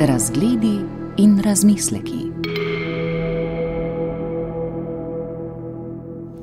Razgledi 0.00 0.80
in 1.16 1.42
razmisleki. 1.42 2.32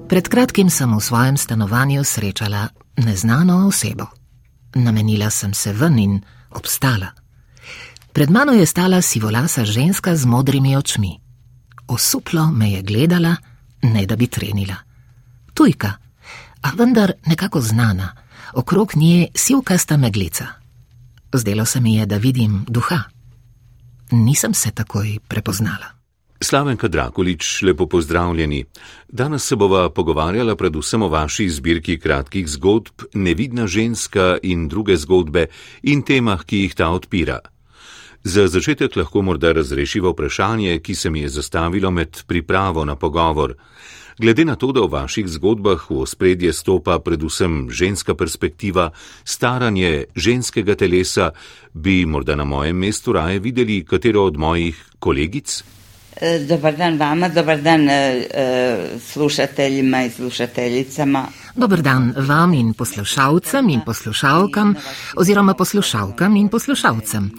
Pred 0.09 0.27
kratkim 0.27 0.69
sem 0.69 0.97
v 0.97 1.01
svojem 1.01 1.37
stanovanju 1.37 2.03
srečala 2.03 2.67
neznano 2.97 3.67
osebo. 3.67 4.05
Namenila 4.75 5.29
sem 5.29 5.53
se 5.53 5.73
ven 5.73 5.99
in 5.99 6.21
obstala. 6.49 7.07
Pred 8.13 8.29
mano 8.29 8.51
je 8.51 8.65
stala 8.65 9.01
sivolasa 9.01 9.65
ženska 9.65 10.15
z 10.15 10.25
modrimi 10.25 10.77
očmi. 10.77 11.19
Osuplo 11.87 12.51
me 12.51 12.71
je 12.71 12.81
gledala, 12.81 13.35
ne 13.81 14.05
da 14.05 14.15
bi 14.15 14.27
trenila. 14.27 14.75
Tujka, 15.53 15.93
a 16.61 16.71
vendar 16.77 17.13
nekako 17.25 17.61
znana, 17.61 18.15
okrog 18.53 18.91
nje 18.95 19.27
sivkasta 19.35 19.97
meglica. 19.97 20.47
Zdelo 21.33 21.65
se 21.65 21.79
mi 21.81 21.95
je, 21.95 22.05
da 22.05 22.17
vidim 22.17 22.65
duha. 22.67 23.03
Nisem 24.11 24.53
se 24.53 24.71
takoj 24.71 25.17
prepoznala. 25.27 26.01
Slavenka 26.43 26.87
Drakulič, 26.87 27.61
lepo 27.61 27.85
pozdravljeni. 27.85 28.65
Danes 29.07 29.43
se 29.43 29.55
bova 29.55 29.89
pogovarjala 29.89 30.55
predvsem 30.55 31.01
o 31.01 31.07
vaši 31.07 31.49
zbirki 31.49 31.99
kratkih 31.99 32.47
zgodb 32.49 33.05
Nevidna 33.13 33.67
ženska 33.67 34.37
in 34.43 34.67
druge 34.67 34.97
zgodbe 34.97 35.45
in 35.83 36.01
temah, 36.01 36.43
ki 36.45 36.57
jih 36.57 36.75
ta 36.75 36.89
odpira. 36.89 37.39
Za 38.23 38.47
začetek 38.47 38.95
lahko 38.95 39.21
morda 39.21 39.51
razrešiva 39.51 40.09
vprašanje, 40.09 40.79
ki 40.79 40.95
se 40.95 41.09
mi 41.09 41.21
je 41.21 41.29
zastavilo 41.29 41.91
med 41.91 42.23
pripravo 42.27 42.85
na 42.85 42.95
pogovor. 42.95 43.55
Glede 44.21 44.45
na 44.45 44.53
to, 44.55 44.69
da 44.69 44.83
v 44.85 44.91
vaših 44.93 45.25
zgodbah 45.25 45.81
v 45.89 46.03
ospredje 46.05 46.53
stopa 46.53 46.99
predvsem 47.01 47.71
ženska 47.73 48.13
perspektiva, 48.13 48.91
staranje 49.25 50.13
ženskega 50.13 50.75
telesa, 50.77 51.31
bi 51.73 52.05
morda 52.05 52.35
na 52.37 52.45
mojem 52.45 52.77
mestu 52.77 53.17
raje 53.17 53.39
videli 53.41 53.79
katero 53.81 54.27
od 54.29 54.37
mojih 54.37 54.77
kolegic? 54.99 55.63
E, 56.21 56.45
dobar 56.45 56.77
dan 56.77 56.99
vama, 57.01 57.31
dobar 57.33 57.61
dan 57.65 57.89
e, 57.89 57.93
e, 57.93 58.99
slušateljima 59.01 60.03
i 60.03 60.09
slušateljicama. 60.09 61.25
Dobar 61.55 61.81
dan 61.81 62.13
vam 62.17 62.53
in 62.53 62.73
poslušalcem 62.73 63.69
in 63.69 63.81
poslušalkam 63.85 64.75
oziroma 65.17 65.53
poslušalkam 65.53 66.35
in 66.35 66.49
poslušalcem. 66.49 67.31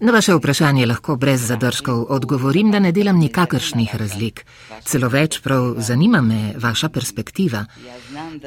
Na 0.00 0.12
vaše 0.12 0.34
vprašanje 0.34 0.86
lahko 0.86 1.16
brez 1.16 1.46
zadržkov 1.46 2.06
odgovorim, 2.08 2.70
da 2.70 2.78
ne 2.78 2.92
delam 2.92 3.18
nikakršnih 3.18 3.94
razlik. 3.96 4.44
Celo 4.84 5.08
več 5.08 5.38
prav 5.40 5.74
zanima 5.78 6.20
me 6.20 6.52
vaša 6.60 6.88
perspektiva. 6.88 7.64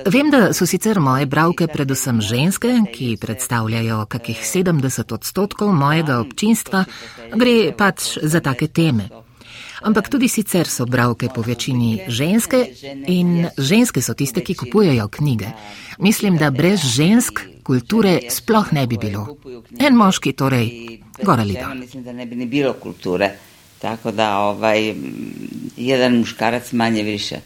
Vem, 0.05 0.30
da 0.30 0.53
so 0.53 0.67
sicer 0.70 1.00
moje 1.00 1.25
bravke 1.25 1.67
predvsem 1.67 2.22
ženske, 2.22 2.75
ki 2.94 3.17
predstavljajo 3.22 4.05
kakih 4.05 4.44
70 4.45 5.14
odstotkov 5.14 5.73
mojega 5.73 6.20
občinstva, 6.22 6.86
gre 7.33 7.73
pač 7.77 8.17
za 8.22 8.39
take 8.45 8.67
teme. 8.67 9.09
Ampak 9.82 10.10
tudi 10.10 10.28
sicer 10.28 10.68
so 10.68 10.86
bravke 10.86 11.30
po 11.36 11.42
večini 11.42 12.00
ženske 12.08 12.66
in 13.08 13.48
ženske 13.58 14.02
so 14.02 14.14
tiste, 14.14 14.44
ki 14.44 14.56
kupujejo 14.56 15.08
knjige. 15.08 15.52
Mislim, 16.00 16.38
da 16.38 16.52
brez 16.52 16.84
žensk 16.84 17.40
kulture 17.64 18.20
sploh 18.30 18.74
ne 18.74 18.88
bi 18.88 18.98
bilo. 18.98 19.38
En 19.80 19.96
moški 19.96 20.34
torej, 20.34 21.00
gor 21.24 21.40
ali 21.40 21.54
dol. 21.54 21.76
Mislim, 21.80 22.04
da 22.04 22.14
ne 22.14 22.26
bi 22.26 22.46
bilo 22.46 22.74
kulture. 22.74 23.32
Tako 23.80 24.12
da 24.12 24.38
ovaj, 24.38 24.94
jedan 25.78 26.18
muškarac 26.18 26.72
manje 26.72 27.04
više. 27.04 27.40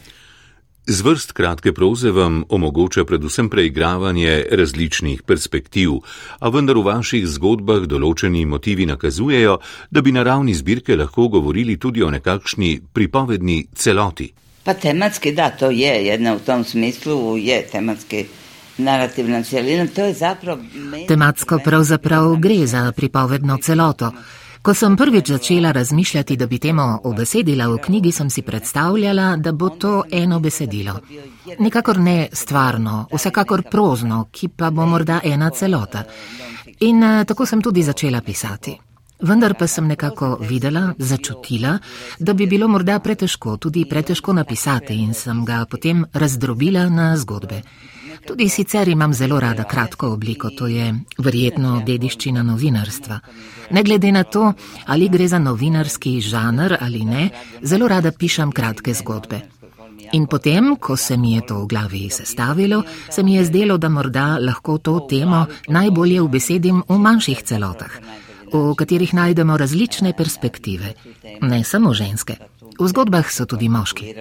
Zvrst 0.86 1.32
kratke 1.32 1.72
proze 1.72 2.10
vam 2.10 2.44
omogoča 2.48 3.04
predvsem 3.04 3.48
preigravanje 3.48 4.44
različnih 4.50 5.22
perspektiv, 5.22 5.90
a 6.38 6.48
vendar 6.52 6.76
v 6.76 6.84
vaših 6.84 7.24
zgodbah 7.24 7.86
določeni 7.88 8.44
motivi 8.44 8.84
nakazujejo, 8.86 9.56
da 9.90 10.02
bi 10.04 10.12
na 10.12 10.22
ravni 10.22 10.52
zbirke 10.54 10.96
lahko 10.96 11.30
govorili 11.32 11.78
tudi 11.80 12.04
o 12.04 12.10
nekakšni 12.12 12.80
pripovedni 12.92 13.64
celoti. 13.74 14.28
Pa 14.64 14.74
tematski, 14.74 15.32
da, 15.32 15.50
to 15.56 15.72
je 15.72 15.94
jedna 16.04 16.36
v 16.36 16.44
tom 16.44 16.64
smislu, 16.64 17.36
je 17.40 17.62
tematski 17.72 18.26
narativna 18.76 19.42
celina, 19.42 19.86
to 19.88 20.04
je 20.04 20.14
zapravo... 20.20 20.60
Tematsko 21.08 21.62
pravzaprav 21.64 22.36
gre 22.36 22.66
za 22.66 22.90
pripovedno 22.92 23.56
celoto. 23.62 24.12
Ko 24.64 24.72
sem 24.74 24.96
prvič 24.96 25.28
začela 25.28 25.72
razmišljati, 25.72 26.36
da 26.36 26.46
bi 26.46 26.58
temo 26.58 27.00
obesedila 27.04 27.66
v 27.68 27.78
knjigi, 27.84 28.12
sem 28.12 28.30
si 28.30 28.42
predstavljala, 28.42 29.36
da 29.36 29.52
bo 29.52 29.68
to 29.68 30.04
eno 30.10 30.38
besedilo. 30.40 30.94
Nikakor 31.58 31.98
ne 32.00 32.28
stvarno, 32.32 33.04
vsekakor 33.12 33.62
prozno, 33.70 34.22
ki 34.32 34.48
pa 34.48 34.70
bo 34.70 34.86
morda 34.86 35.20
ena 35.24 35.50
celota. 35.50 36.04
In 36.80 37.02
eh, 37.02 37.24
tako 37.24 37.46
sem 37.46 37.62
tudi 37.62 37.82
začela 37.82 38.20
pisati. 38.20 38.78
Vendar 39.20 39.54
pa 39.58 39.66
sem 39.66 39.86
nekako 39.86 40.38
videla, 40.40 40.94
začutila, 40.98 41.78
da 42.18 42.32
bi 42.32 42.46
bilo 42.46 42.68
morda 42.68 42.98
pretežko, 42.98 43.56
tudi 43.56 43.84
pretežko 43.84 44.32
napisati 44.32 44.96
in 44.96 45.12
sem 45.14 45.44
ga 45.44 45.66
potem 45.70 46.06
razdrobila 46.12 46.88
na 46.88 47.16
zgodbe. 47.16 47.62
Tudi 48.26 48.48
sicer 48.48 48.88
imam 48.88 49.14
zelo 49.14 49.40
rada 49.40 49.64
kratko 49.64 50.12
obliko, 50.12 50.50
to 50.50 50.66
je 50.66 50.94
verjetno 51.18 51.80
dediščina 51.86 52.42
novinarstva. 52.42 53.18
Ne 53.70 53.82
glede 53.82 54.12
na 54.12 54.24
to, 54.24 54.52
ali 54.86 55.08
gre 55.08 55.28
za 55.28 55.38
novinarski 55.38 56.20
žanr 56.20 56.76
ali 56.80 57.04
ne, 57.04 57.28
zelo 57.62 57.88
rada 57.88 58.12
pišem 58.12 58.52
kratke 58.52 58.94
zgodbe. 58.94 59.40
In 60.12 60.26
potem, 60.26 60.76
ko 60.76 60.96
se 60.96 61.16
mi 61.16 61.34
je 61.34 61.46
to 61.46 61.62
v 61.62 61.66
glavi 61.66 62.10
sestavilo, 62.10 62.82
se 63.10 63.22
mi 63.22 63.34
je 63.34 63.44
zdelo, 63.44 63.78
da 63.78 63.88
morda 63.88 64.38
lahko 64.38 64.78
to 64.78 65.00
temo 65.10 65.46
najbolje 65.68 66.20
ubesedim 66.20 66.82
v 66.88 66.98
manjših 66.98 67.42
celotah, 67.42 67.96
v 68.52 68.74
katerih 68.76 69.14
najdemo 69.14 69.56
različne 69.56 70.12
perspektive, 70.16 70.94
ne 71.40 71.64
samo 71.64 71.94
ženske. 71.94 72.36
V 72.78 72.88
zgodbah 72.90 73.30
so 73.30 73.46
tudi 73.46 73.68
moški. 73.68 74.14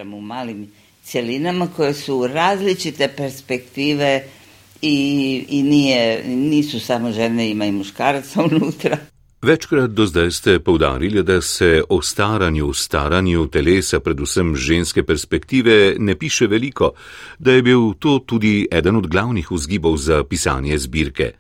Celinama, 1.03 1.68
koje 1.75 1.94
su 1.94 2.28
različite 2.28 3.08
perspektive 3.08 4.24
i, 4.81 5.46
i 5.50 5.64
nije, 5.64 6.24
nisu 6.28 6.80
samo 6.80 7.12
žene, 7.12 7.50
ima 7.50 7.66
i 7.66 7.72
muškaraca 7.72 8.44
unutra. 8.52 8.97
Večkrat 9.41 9.90
do 9.90 10.06
zdaj 10.06 10.31
ste 10.31 10.59
povdarili, 10.59 11.24
da 11.24 11.41
se 11.41 11.84
o 11.90 12.02
staranju, 12.02 12.74
staranju 12.74 13.47
telesa, 13.47 14.00
predvsem 14.00 14.56
ženske 14.56 15.03
perspektive, 15.03 15.96
ne 16.00 16.16
piše 16.16 16.47
veliko, 16.47 16.91
da 17.40 17.52
je 17.52 17.62
bil 17.62 17.94
to 18.00 18.20
tudi 18.20 18.68
eden 18.72 18.96
od 18.96 19.08
glavnih 19.08 19.52
vzgibov 19.52 19.97
za 19.97 20.24
pisanje 20.24 20.78
zbirke. 20.78 21.31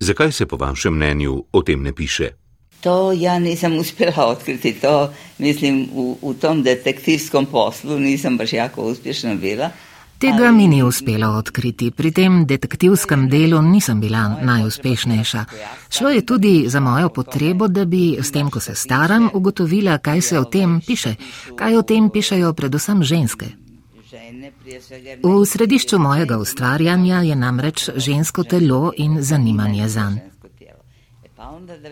Zakaj 0.00 0.32
se 0.32 0.46
po 0.46 0.56
vašem 0.56 0.94
mnenju 0.94 1.44
o 1.52 1.62
tem 1.62 1.82
ne 1.82 1.92
piše? 1.92 2.43
To 2.84 3.12
ja 3.12 3.38
nisam 3.38 3.78
uspjela 3.78 4.26
otkriti, 4.32 4.72
to 4.72 5.12
mislim 5.38 5.88
u, 5.92 6.18
u 6.22 6.34
tom 6.34 6.62
detektivskom 6.62 7.46
poslu 7.46 7.98
nisam 7.98 8.36
baš 8.36 8.52
jako 8.52 8.82
uspješna 8.82 9.34
bila. 9.34 9.70
Tega 10.18 10.52
mi 10.52 10.68
ni 10.68 10.82
uspelo 10.82 11.28
odkriti. 11.28 11.90
Pri 11.90 12.10
tem 12.12 12.46
detektivskem 12.46 13.28
delu 13.28 13.62
nisem 13.62 14.00
bila 14.00 14.36
najuspešnejša. 14.42 15.44
Šlo 15.90 16.10
je 16.10 16.26
tudi 16.26 16.64
za 16.66 16.80
mojo 16.80 17.08
potrebo, 17.08 17.68
da 17.68 17.84
bi 17.84 18.16
s 18.22 18.32
tem, 18.32 18.50
ko 18.50 18.60
se 18.60 18.74
staram, 18.74 19.28
ugotovila, 19.34 19.98
kaj 19.98 20.20
se 20.20 20.38
o 20.38 20.44
tem 20.44 20.80
piše, 20.86 21.14
kaj 21.56 21.76
o 21.76 21.82
tem 21.82 22.10
pišajo 22.10 22.52
predvsem 22.52 23.02
ženske. 23.02 23.46
V 25.22 25.46
središču 25.46 25.98
mojega 25.98 26.38
ustvarjanja 26.38 27.20
je 27.22 27.36
namreč 27.36 27.90
žensko 27.96 28.44
telo 28.44 28.92
in 28.96 29.22
zanimanje 29.22 29.88
zanj. 29.88 30.33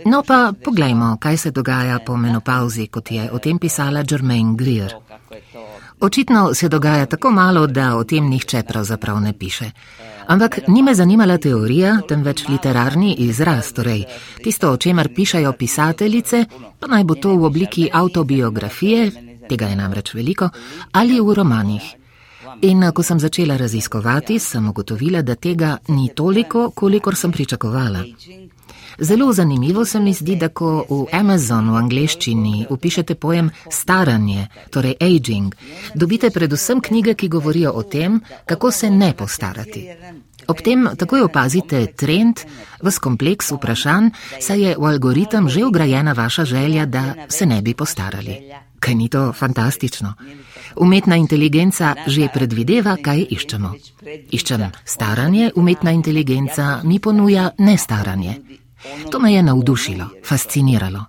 No 0.05 0.22
pa 0.22 0.53
poglejmo, 0.65 1.16
kaj 1.21 1.37
se 1.37 1.50
dogaja 1.50 1.99
po 2.06 2.16
menopauzi, 2.16 2.87
kot 2.87 3.10
je 3.10 3.31
o 3.33 3.38
tem 3.38 3.59
pisala 3.59 4.03
Germaine 4.03 4.56
Greer. 4.56 4.94
Očitno 6.00 6.55
se 6.55 6.69
dogaja 6.69 7.06
tako 7.06 7.31
malo, 7.31 7.66
da 7.66 7.97
o 7.97 8.05
tem 8.05 8.28
nihče 8.28 8.62
pravzaprav 8.62 9.21
ne 9.21 9.32
piše. 9.32 9.71
Ampak 10.27 10.59
ni 10.69 10.82
me 10.82 10.94
zanimala 10.94 11.38
teorija, 11.38 12.00
temveč 12.09 12.49
literarni 12.49 13.15
izraz, 13.19 13.72
torej 13.72 14.05
tisto, 14.44 14.73
o 14.73 14.76
čemer 14.76 15.14
pišajo 15.14 15.52
pisateljice, 15.52 16.44
pa 16.81 16.87
naj 16.87 17.05
bo 17.05 17.14
to 17.14 17.37
v 17.37 17.44
obliki 17.44 17.88
autobiografije, 17.93 19.11
tega 19.49 19.67
je 19.67 19.76
namreč 19.76 20.14
veliko, 20.14 20.49
ali 20.93 21.20
v 21.20 21.35
romanih. 21.35 21.82
In 22.62 22.82
ko 22.94 23.02
sem 23.02 23.20
začela 23.20 23.56
raziskovati, 23.56 24.38
sem 24.38 24.69
ugotovila, 24.69 25.23
da 25.23 25.35
tega 25.35 25.76
ni 25.88 26.11
toliko, 26.14 26.70
kolikor 26.70 27.17
sem 27.17 27.32
pričakovala. 27.32 28.05
Zelo 28.99 29.33
zanimivo 29.33 29.85
se 29.85 30.00
mi 30.00 30.12
zdi, 30.12 30.37
da 30.37 30.49
ko 30.49 30.85
v 30.89 31.06
Amazonu 31.12 31.73
v 31.73 31.77
angleščini 31.77 32.67
upišete 32.71 33.15
pojem 33.15 33.50
staranje, 33.71 34.49
torej 34.71 34.97
aging, 35.00 35.55
dobite 35.94 36.31
predvsem 36.31 36.81
knjige, 36.81 37.15
ki 37.15 37.29
govorijo 37.29 37.73
o 37.73 37.83
tem, 37.83 38.21
kako 38.47 38.71
se 38.71 38.91
ne 38.91 39.12
postarati. 39.17 39.89
Ob 40.49 40.61
tem 40.61 40.89
takoj 40.99 41.23
opazite 41.23 41.87
trend, 41.97 42.43
vas 42.83 42.99
kompleks 42.99 43.53
vprašanj, 43.55 44.11
saj 44.41 44.61
je 44.61 44.75
v 44.79 44.89
algoritem 44.91 45.49
že 45.49 45.65
ugrajena 45.65 46.12
vaša 46.12 46.44
želja, 46.44 46.87
da 46.87 47.15
se 47.29 47.47
ne 47.47 47.62
bi 47.62 47.75
postarali. 47.75 48.39
Kaj 48.81 48.94
ni 48.94 49.09
to 49.09 49.33
fantastično? 49.33 50.15
Umetna 50.77 51.17
inteligenca 51.17 51.94
že 52.06 52.29
predvideva, 52.35 52.97
kaj 52.97 53.27
iščemo. 53.31 53.75
Iščem 54.31 54.67
staranje, 54.85 55.53
umetna 55.56 55.93
inteligenca 55.93 56.81
mi 56.85 56.99
ponuja 56.99 57.50
nestaranje. 57.59 58.62
To 59.11 59.19
me 59.19 59.32
je 59.34 59.43
navdušilo, 59.43 60.08
fasciniralo. 60.25 61.05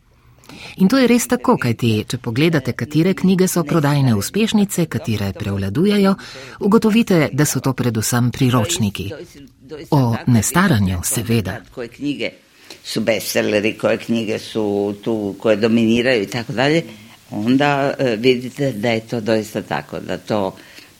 In 0.78 0.88
to 0.90 0.98
je 0.98 1.08
res 1.08 1.28
tako, 1.28 1.56
kajti 1.58 1.92
če 2.10 2.18
pogledate, 2.18 2.74
katere 2.78 3.14
knjige 3.14 3.48
so 3.48 3.64
prodajne 3.64 4.16
uspešnice, 4.16 4.86
katere 4.86 5.31
prevladujejo, 5.38 6.16
ugotovite, 6.60 7.30
da 7.34 7.46
so 7.46 7.60
to 7.60 7.74
predvsem 7.74 8.31
priročniki. 8.31 9.10
O 9.92 10.16
nestaranju, 10.28 11.02
seveda. 11.04 11.60
Knjige 11.96 12.31
su 12.84 13.02
bestselleri, 13.02 13.78
koje 13.78 13.98
knjige 13.98 14.40
su 14.40 14.96
tu, 15.04 15.36
koje 15.40 15.56
dominiraju 15.56 16.24
i 16.24 16.28
tako 16.28 16.54
dalje, 16.54 16.84
onda 17.31 17.94
e, 18.00 18.16
vidite 18.16 18.72
da 18.72 18.92
je 18.92 19.00
to 19.00 19.22
doista 19.22 19.62
tako, 19.62 20.00
da 20.00 20.18
to 20.18 20.56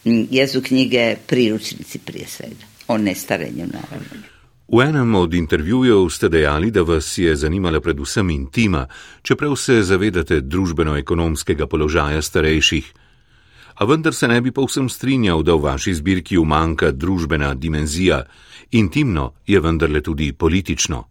jesu 0.06 0.62
knjige 0.62 1.16
priručnici 1.28 2.00
prije 2.00 2.28
svega, 2.28 2.66
o 2.88 2.98
nestarenju 2.98 3.68
naravno. 3.74 4.33
V 4.68 4.82
enem 4.82 5.16
od 5.16 5.34
intervjujev 5.34 6.10
ste 6.10 6.30
dejali, 6.30 6.72
da 6.72 6.82
vas 6.82 7.18
je 7.18 7.36
zanimala 7.36 7.82
predvsem 7.82 8.30
intima, 8.30 8.88
čeprav 9.22 9.56
se 9.56 9.82
zavedate 9.84 10.40
družbeno-ekonomskega 10.42 11.68
položaja 11.68 12.22
starejših. 12.22 12.94
A 13.76 13.86
vendar 13.86 14.14
se 14.14 14.28
ne 14.28 14.42
bi 14.42 14.52
povsem 14.52 14.90
strinjal, 14.90 15.44
da 15.44 15.54
v 15.54 15.66
vaši 15.68 15.94
zbirki 15.94 16.38
umanka 16.38 16.92
družbena 16.92 17.54
dimenzija. 17.54 18.24
Intimno 18.72 19.34
je 19.48 19.60
vendarle 19.60 20.02
tudi 20.02 20.32
politično. 20.34 21.04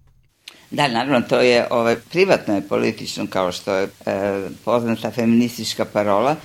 Da, 0.71 0.89
naravno, 0.89 1.21
to 1.29 1.41
je 1.41 1.67
ovaj, 1.71 1.97
privatno 2.11 2.55
je 2.55 2.69
politično, 2.69 3.27
kao 3.31 3.53
što 3.53 3.75
je 3.75 3.85
e, 3.85 4.49
poznata 4.65 5.11
feministička 5.11 5.85
parola. 5.85 6.37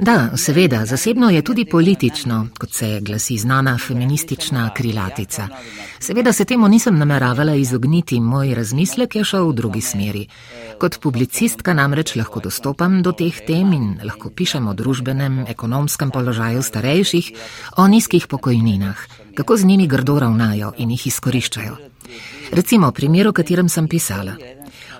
Da, 0.00 0.30
seveda, 0.36 0.86
zasebno 0.86 1.30
je 1.30 1.42
tudi 1.42 1.64
politično, 1.64 2.48
kot 2.58 2.72
se 2.72 3.00
glasi 3.00 3.38
znana 3.38 3.78
feministična 3.78 4.70
krilatica. 4.74 5.48
Seveda 5.98 6.32
se 6.32 6.44
temu 6.44 6.68
nisem 6.68 6.98
nameravala 6.98 7.54
izogniti, 7.54 8.20
moj 8.20 8.54
razmislek 8.54 9.16
je 9.16 9.24
šel 9.24 9.48
v 9.48 9.54
drugi 9.54 9.80
smeri. 9.80 10.26
Kot 10.80 10.98
publicistka 11.00 11.74
namreč 11.74 12.14
lahko 12.16 12.40
dostopam 12.40 13.02
do 13.02 13.12
teh 13.12 13.40
tem 13.46 13.72
in 13.72 13.98
lahko 14.04 14.30
pišem 14.30 14.68
o 14.68 14.74
družbenem, 14.74 15.44
ekonomskem 15.48 16.10
položaju 16.10 16.62
starejših, 16.62 17.32
o 17.76 17.88
nizkih 17.88 18.26
pokojninah, 18.26 19.06
kako 19.34 19.56
z 19.56 19.64
njimi 19.64 19.86
grdo 19.86 20.18
ravnajo 20.18 20.72
in 20.78 20.90
jih 20.90 21.06
izkoriščajo. 21.06 21.76
Recimo 22.52 22.92
primer, 22.92 23.28
o 23.28 23.32
katerem 23.32 23.68
sem 23.68 23.88
pisala. 23.88 24.36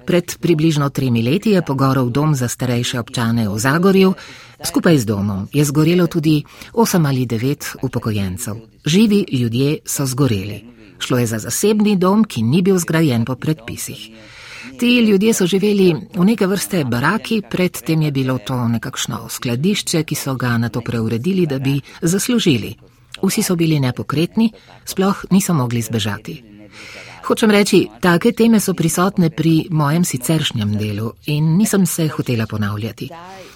Pred 0.06 0.36
približno 0.40 0.90
tremi 0.90 1.22
leti 1.22 1.50
je 1.50 1.62
pogorel 1.62 2.10
dom 2.10 2.34
za 2.34 2.48
starejše 2.48 3.00
občane 3.00 3.48
v 3.48 3.58
Zagorju, 3.58 4.14
skupaj 4.60 4.98
z 4.98 5.04
domom 5.04 5.48
je 5.52 5.64
zgorelo 5.64 6.06
tudi 6.06 6.44
osem 6.72 7.06
ali 7.06 7.26
devet 7.26 7.64
upokojencev. 7.82 8.54
Živi 8.84 9.24
ljudje 9.32 9.78
so 9.86 10.06
zgoreli. 10.06 10.64
Šlo 10.98 11.18
je 11.18 11.26
za 11.26 11.38
zasebni 11.38 11.96
dom, 11.96 12.24
ki 12.24 12.42
ni 12.42 12.62
bil 12.62 12.78
zgrajen 12.78 13.24
po 13.24 13.34
predpisih. 13.34 14.08
Ti 14.78 15.00
ljudje 15.00 15.34
so 15.34 15.46
živeli 15.46 15.94
v 16.14 16.24
neke 16.24 16.46
vrste 16.46 16.84
baraki, 16.84 17.42
predtem 17.50 18.02
je 18.02 18.10
bilo 18.12 18.38
to 18.38 18.68
nekakšno 18.68 19.28
skladišče, 19.28 20.02
ki 20.02 20.14
so 20.14 20.34
ga 20.34 20.58
na 20.58 20.68
to 20.68 20.80
preuredili, 20.80 21.46
da 21.46 21.58
bi 21.58 21.80
zaslužili. 22.02 22.74
Vsi 23.22 23.42
so 23.42 23.56
bili 23.56 23.80
nepokretni, 23.80 24.52
sploh 24.84 25.24
niso 25.30 25.54
mogli 25.54 25.82
zbežati. 25.82 26.42
Hočem 27.24 27.50
reči, 27.50 27.88
take 28.04 28.36
teme 28.36 28.60
so 28.60 28.74
prisotne 28.76 29.30
pri 29.32 29.72
mojem 29.72 30.04
siceršnjem 30.04 30.76
delu 30.76 31.08
in 31.32 31.56
nisem 31.56 31.86
se 31.86 32.08
hotela 32.08 32.46
ponavljati. 32.46 33.08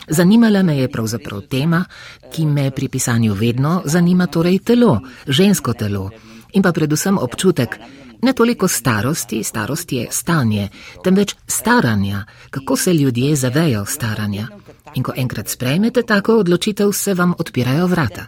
Zanimala 0.09 0.62
me 0.62 0.79
je 0.79 0.88
pravzaprav 0.88 1.41
tema, 1.41 1.85
ki 2.32 2.47
me 2.47 2.70
pri 2.70 2.88
pisanju 2.88 3.35
vedno 3.35 3.82
zanima, 3.85 4.26
torej 4.26 4.59
telo, 4.59 5.00
žensko 5.26 5.73
telo 5.73 6.11
in 6.53 6.62
pa 6.62 6.73
predvsem 6.73 7.19
občutek, 7.19 7.76
ne 8.23 8.32
toliko 8.32 8.69
starosti, 8.69 9.43
starost 9.44 9.93
je 9.93 10.09
stanje, 10.11 10.69
temveč 11.05 11.37
staranja, 11.47 12.25
kako 12.50 12.76
se 12.76 12.94
ljudje 12.94 13.37
zavejo 13.37 13.85
staranja. 13.85 14.49
In 14.94 15.03
ko 15.03 15.12
enkrat 15.17 15.49
sprejmete 15.49 16.03
tako 16.03 16.38
odločitev, 16.41 16.93
se 16.93 17.15
vam 17.15 17.35
odpirajo 17.38 17.87
vrata. 17.87 18.26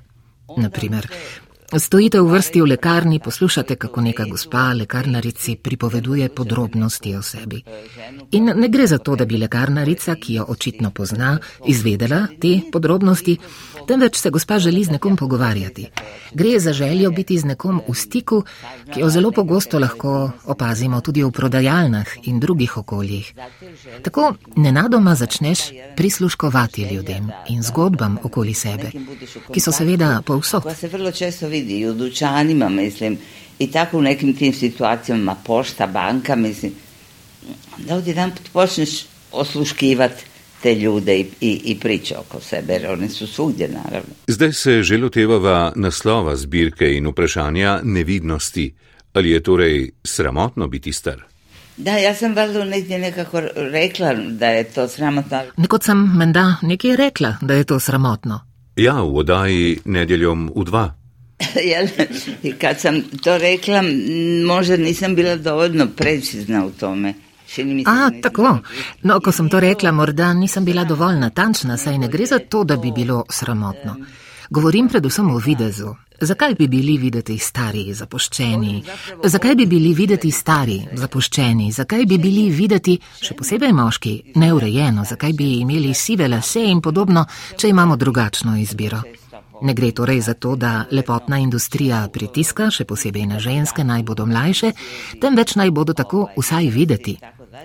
Naprimer, 0.57 1.09
Stojite 1.79 2.19
v 2.19 2.27
vrsti 2.27 2.59
v 2.61 2.67
lekarni, 2.67 3.21
poslušate, 3.23 3.77
kako 3.77 4.01
neka 4.01 4.25
gospa 4.27 4.75
lekarnarici 4.75 5.55
pripoveduje 5.57 6.27
podrobnosti 6.29 7.15
o 7.17 7.23
sebi. 7.23 7.63
In 8.35 8.51
ne 8.57 8.69
gre 8.69 8.87
za 8.87 8.99
to, 8.99 9.15
da 9.15 9.25
bi 9.25 9.39
lekarnarica, 9.39 10.17
ki 10.19 10.35
jo 10.35 10.45
očitno 10.49 10.91
pozna, 10.91 11.39
izvedela 11.67 12.27
te 12.43 12.59
podrobnosti, 12.73 13.37
temveč 13.87 14.19
se 14.19 14.31
gospa 14.31 14.59
želi 14.59 14.85
z 14.85 14.99
nekom 14.99 15.17
pogovarjati. 15.17 15.87
Gre 16.35 16.59
za 16.59 16.73
željo 16.73 17.11
biti 17.11 17.39
z 17.39 17.45
nekom 17.45 17.83
v 17.89 17.95
stiku, 17.95 18.43
ki 18.95 19.01
jo 19.01 19.11
zelo 19.11 19.31
pogosto 19.31 19.79
lahko 19.79 20.31
opazimo 20.47 21.01
tudi 21.01 21.23
v 21.23 21.31
prodajalnah 21.31 22.07
in 22.27 22.41
drugih 22.41 22.77
okoljih. 22.77 23.35
Tako 24.03 24.35
nenadoma 24.57 25.15
začneš 25.15 25.71
prisluškovati 25.97 26.89
ljudem 26.95 27.31
in 27.49 27.63
zgodbam 27.63 28.19
okoli 28.23 28.55
sebe, 28.55 28.91
ki 29.55 29.61
so 29.61 29.73
seveda 29.73 30.23
povsod 30.27 30.67
vidi 31.61 31.79
i 31.79 31.87
u 31.87 31.95
dućanima, 31.95 32.69
mislim, 32.69 33.19
i 33.59 33.71
tako 33.71 33.99
u 33.99 34.03
nekim 34.03 34.37
tim 34.37 34.53
situacijama, 34.53 35.35
pošta, 35.45 35.87
banka, 35.87 36.37
mislim, 36.37 36.73
da 37.79 37.97
odjedan 37.97 38.31
put 38.31 38.53
počneš 38.53 38.91
osluškivati 39.33 40.25
te 40.63 40.75
ljude 40.75 41.19
i, 41.19 41.27
i, 41.41 41.61
i 41.65 41.81
priče 41.81 42.17
oko 42.19 42.41
sebe, 42.41 42.73
jer 42.73 42.91
oni 42.91 43.09
su 43.09 43.27
svugdje, 43.27 43.69
naravno. 43.69 44.15
Zdaj 44.27 44.53
se 44.53 44.83
že 44.83 44.99
lotevava 44.99 45.73
naslova 45.77 46.37
zbirke 46.37 46.97
in 46.97 47.07
vprašanja 47.07 47.81
nevidnosti. 47.83 48.75
Ali 49.13 49.31
je 49.31 49.43
torej 49.43 49.91
sramotno 50.05 50.69
biti 50.69 50.93
star? 50.93 51.23
Da, 51.77 51.91
ja 51.91 52.15
sam 52.15 52.35
valjda 52.35 52.65
negdje 52.65 52.99
nekako 52.99 53.41
rekla 53.57 54.15
da 54.15 54.47
je 54.47 54.65
to 54.65 54.89
sramotno. 54.89 55.41
Nekod 55.57 55.83
sam 55.83 56.17
menda 56.17 56.55
nekje 56.63 56.97
rekla 56.97 57.37
da 57.41 57.55
je 57.55 57.65
to 57.65 57.81
sramotno. 57.81 58.41
Ja, 58.77 59.03
v 59.03 59.17
odaji 59.17 59.79
nedeljom 59.85 60.53
v 60.57 60.65
dva. 60.65 61.00
Jel? 61.71 61.89
I 62.43 62.53
kad 62.53 62.81
sam 62.81 63.03
to 63.23 63.39
rekla, 63.39 63.83
možda 64.47 64.77
nisam 64.77 65.15
bila 65.15 65.37
dovoljno 65.37 65.89
precizna 65.97 66.67
u 66.67 66.71
tome. 66.71 67.15
A, 67.87 68.11
tako. 68.23 68.59
No, 69.03 69.21
ko 69.21 69.33
sem 69.33 69.49
to 69.49 69.61
rekla, 69.61 69.93
morda 69.93 70.33
nisem 70.35 70.65
bila 70.65 70.85
dovolj 70.85 71.19
natančna, 71.19 71.77
saj 71.77 71.99
ne 71.99 72.09
gre 72.09 72.27
za 72.27 72.39
to, 72.39 72.65
da 72.65 72.77
bi 72.77 72.93
bilo 72.93 73.25
sramotno. 73.31 73.97
Govorim 74.51 74.89
predvsem 74.89 75.31
o 75.31 75.39
videzu. 75.39 75.95
Zakaj 76.21 76.55
bi 76.55 76.69
bili 76.69 76.99
videti 76.99 77.39
stari, 77.39 77.95
zapuščeni? 77.95 78.83
Zakaj 79.25 79.55
bi 79.55 79.67
bili 79.67 79.95
videti 79.95 80.31
stari, 80.31 80.81
zapuščeni? 80.93 81.73
Zakaj 81.73 82.05
bi 82.07 82.19
bili 82.19 82.51
videti, 82.51 82.99
še 83.23 83.35
posebej 83.39 83.73
moški, 83.73 84.13
neurejeno? 84.37 85.05
Zakaj 85.09 85.33
bi 85.33 85.53
imeli 85.61 85.95
sive 85.95 86.29
lase 86.29 86.67
in 86.69 86.83
podobno, 86.85 87.25
če 87.57 87.73
imamo 87.73 87.97
drugačno 87.97 88.59
izbiro? 88.61 89.01
Ne 89.63 89.75
gre 89.75 89.93
torej 89.93 90.21
za 90.21 90.35
to, 90.35 90.57
da 90.57 90.85
lepotna 90.91 91.39
industrija 91.39 92.09
pritiska, 92.13 92.71
še 92.71 92.85
posebej 92.89 93.27
na 93.29 93.39
ženske, 93.39 93.85
naj 93.85 94.03
bodo 94.09 94.27
mlajše, 94.27 94.73
temveč 95.21 95.55
naj 95.61 95.71
bodo 95.71 95.93
tako 95.93 96.29
vsaj 96.37 96.71
videti. 96.73 97.19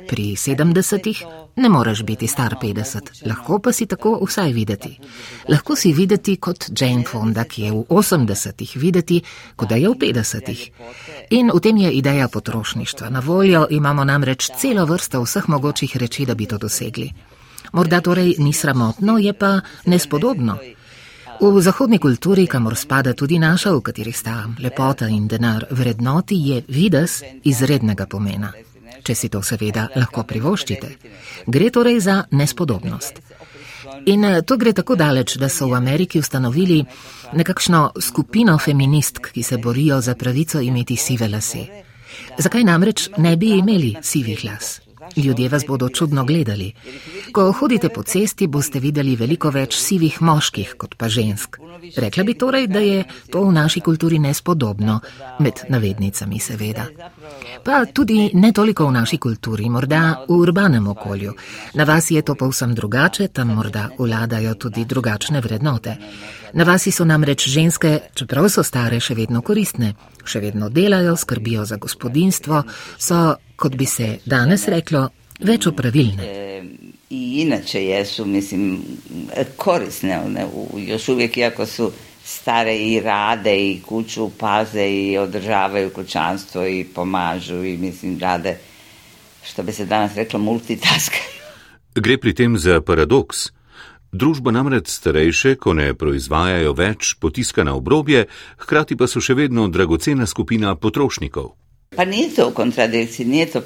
Pri 0.10 0.36
sedemdesetih 0.36 1.24
ne 1.56 1.70
moreš 1.70 2.04
biti 2.04 2.28
star 2.28 2.58
petdeset, 2.62 3.12
lahko 3.26 3.60
pa 3.60 3.72
si 3.72 3.86
tako 3.86 4.18
vsaj 4.26 4.52
videti. 4.52 4.92
Lahko 5.50 5.76
si 5.76 5.94
videti 5.94 6.36
kot 6.36 6.68
Jane 6.80 7.06
Fonda, 7.08 7.46
ki 7.46 7.62
je 7.64 7.72
v 7.72 7.84
osemdesetih 7.90 8.76
videti, 8.82 9.22
kot 9.56 9.70
da 9.70 9.80
je 9.80 9.90
v 9.90 10.00
petdesetih. 10.00 10.66
In 11.38 11.54
v 11.54 11.62
tem 11.62 11.78
je 11.78 11.94
ideja 11.96 12.28
potrošništva. 12.28 13.10
Na 13.10 13.20
voljo 13.20 13.68
imamo 13.70 14.04
namreč 14.04 14.50
celo 14.58 14.86
vrsto 14.86 15.22
vseh 15.24 15.48
mogočih 15.48 15.98
reči, 15.98 16.26
da 16.26 16.36
bi 16.36 16.46
to 16.46 16.58
dosegli. 16.58 17.12
Morda 17.74 18.02
torej 18.02 18.36
ni 18.40 18.54
sramotno, 18.54 19.18
je 19.18 19.34
pa 19.34 19.62
nespodobno. 19.86 20.58
V 21.42 21.62
zahodni 21.62 22.00
kulturi, 22.00 22.48
kamor 22.48 22.76
spada 22.76 23.14
tudi 23.14 23.40
naša, 23.40 23.76
v 23.76 23.82
kateri 23.82 24.12
sta 24.12 24.48
lepota 24.60 25.08
in 25.12 25.28
denar 25.28 25.66
vrednoti, 25.72 26.36
je 26.36 26.64
vides 26.68 27.24
izrednega 27.44 28.08
pomena. 28.08 28.54
Če 29.04 29.16
si 29.16 29.30
to 29.30 29.42
seveda 29.44 29.90
lahko 29.96 30.24
privoščite. 30.24 30.90
Gre 31.48 31.70
torej 31.70 32.00
za 32.00 32.24
nespodobnost. 32.32 33.20
In 34.06 34.24
eh, 34.24 34.42
to 34.42 34.58
gre 34.58 34.74
tako 34.74 34.96
daleč, 34.96 35.36
da 35.38 35.50
so 35.50 35.68
v 35.68 35.76
Ameriki 35.76 36.20
ustanovili 36.20 36.80
nekakšno 37.34 38.00
skupino 38.00 38.58
feministk, 38.58 39.32
ki 39.34 39.44
se 39.44 39.58
borijo 39.58 40.02
za 40.02 40.16
pravico 40.16 40.62
imeti 40.62 40.96
sive 40.96 41.28
lase. 41.28 41.68
Zakaj 42.38 42.64
namreč 42.64 43.10
ne 43.18 43.36
bi 43.38 43.58
imeli 43.60 43.96
sivih 44.02 44.46
las? 44.46 44.85
Ljudje 45.16 45.50
vas 45.50 45.66
bodo 45.68 45.90
čudno 45.90 46.26
gledali. 46.26 46.74
Ko 47.32 47.52
hodite 47.52 47.90
po 47.90 48.04
cesti, 48.04 48.48
boste 48.48 48.80
videli 48.80 49.16
veliko 49.16 49.50
več 49.50 49.78
sivih 49.80 50.22
moških 50.22 50.76
kot 50.78 50.96
pa 50.98 51.10
žensk. 51.10 51.58
Rekla 51.98 52.24
bi 52.24 52.34
torej, 52.34 52.68
da 52.68 52.80
je 52.80 53.04
to 53.32 53.42
v 53.46 53.54
naši 53.54 53.80
kulturi 53.80 54.20
nespodobno, 54.20 55.00
med 55.40 55.66
navednicami 55.70 56.40
seveda. 56.40 56.86
Pa 57.64 57.86
tudi 57.86 58.30
ne 58.34 58.52
toliko 58.52 58.88
v 58.88 58.92
naši 58.92 59.18
kulturi, 59.18 59.70
morda 59.70 60.26
v 60.28 60.40
urbanem 60.40 60.88
okolju. 60.88 61.34
Na 61.74 61.84
vas 61.84 62.12
je 62.12 62.22
to 62.22 62.36
povsem 62.36 62.76
drugače, 62.76 63.28
tam 63.28 63.54
morda 63.56 63.90
vladajo 64.00 64.54
tudi 64.56 64.86
drugačne 64.86 65.42
vrednote. 65.42 65.98
Na 66.54 66.64
vasi 66.64 66.92
so 66.92 67.06
namreč 67.06 67.48
ženske, 67.50 68.00
čeprav 68.16 68.50
so 68.50 68.64
stare, 68.64 69.00
še 69.00 69.16
vedno 69.16 69.42
koristne, 69.42 69.94
še 70.24 70.40
vedno 70.40 70.70
delajo, 70.70 71.16
skrbijo 71.20 71.66
za 71.66 71.76
gospodinstvo, 71.76 72.64
so, 72.98 73.36
kot 73.56 73.76
bi 73.76 73.86
se 73.86 74.18
danes 74.26 74.68
reklo, 74.68 75.10
več 75.40 75.68
opravilne. 75.68 76.32
I 77.10 77.42
inače 77.42 77.84
jesu, 77.86 78.26
mislim, 78.26 78.82
korisne, 79.56 80.20
one, 80.20 80.48
još 80.88 81.10
uvijek 81.10 81.38
iako 81.38 81.66
su 81.66 81.92
stare 82.24 82.78
i 82.78 83.00
rade 83.02 83.56
i 83.58 83.82
kuću 83.82 84.30
paze 84.38 84.90
i 84.90 85.18
održavaju 85.18 85.90
kućanstvo 85.90 86.66
i 86.68 86.84
pomažu 86.84 87.64
i 87.64 87.78
mislim 87.78 88.20
rade, 88.20 88.58
što 89.44 89.64
bi 89.64 89.72
se 89.72 89.86
danas 89.86 90.16
reklo, 90.16 90.40
multitaskaju. 90.40 91.36
Gre 91.96 92.18
pri 92.18 92.34
tem 92.34 92.58
za 92.58 92.82
paradoks. 92.82 93.38
Družba 94.12 94.52
namreč 94.52 94.90
starejše, 94.90 95.56
ko 95.56 95.74
ne 95.74 95.94
proizvajajo 95.94 96.74
več, 96.74 97.14
potiska 97.20 97.64
na 97.64 97.76
obrobje, 97.76 98.26
hkrati 98.58 98.96
pa 98.96 99.08
so 99.12 99.22
še 99.22 99.36
vedno 99.36 99.68
dragocena 99.68 100.26
skupina 100.26 100.76
potrošnikov. 100.76 101.52
Pa 101.96 102.04
ni 102.06 102.30
to 102.30 102.50
v 102.50 102.54
kontradikciji, 102.54 103.26
ni 103.26 103.46
to 103.46 103.62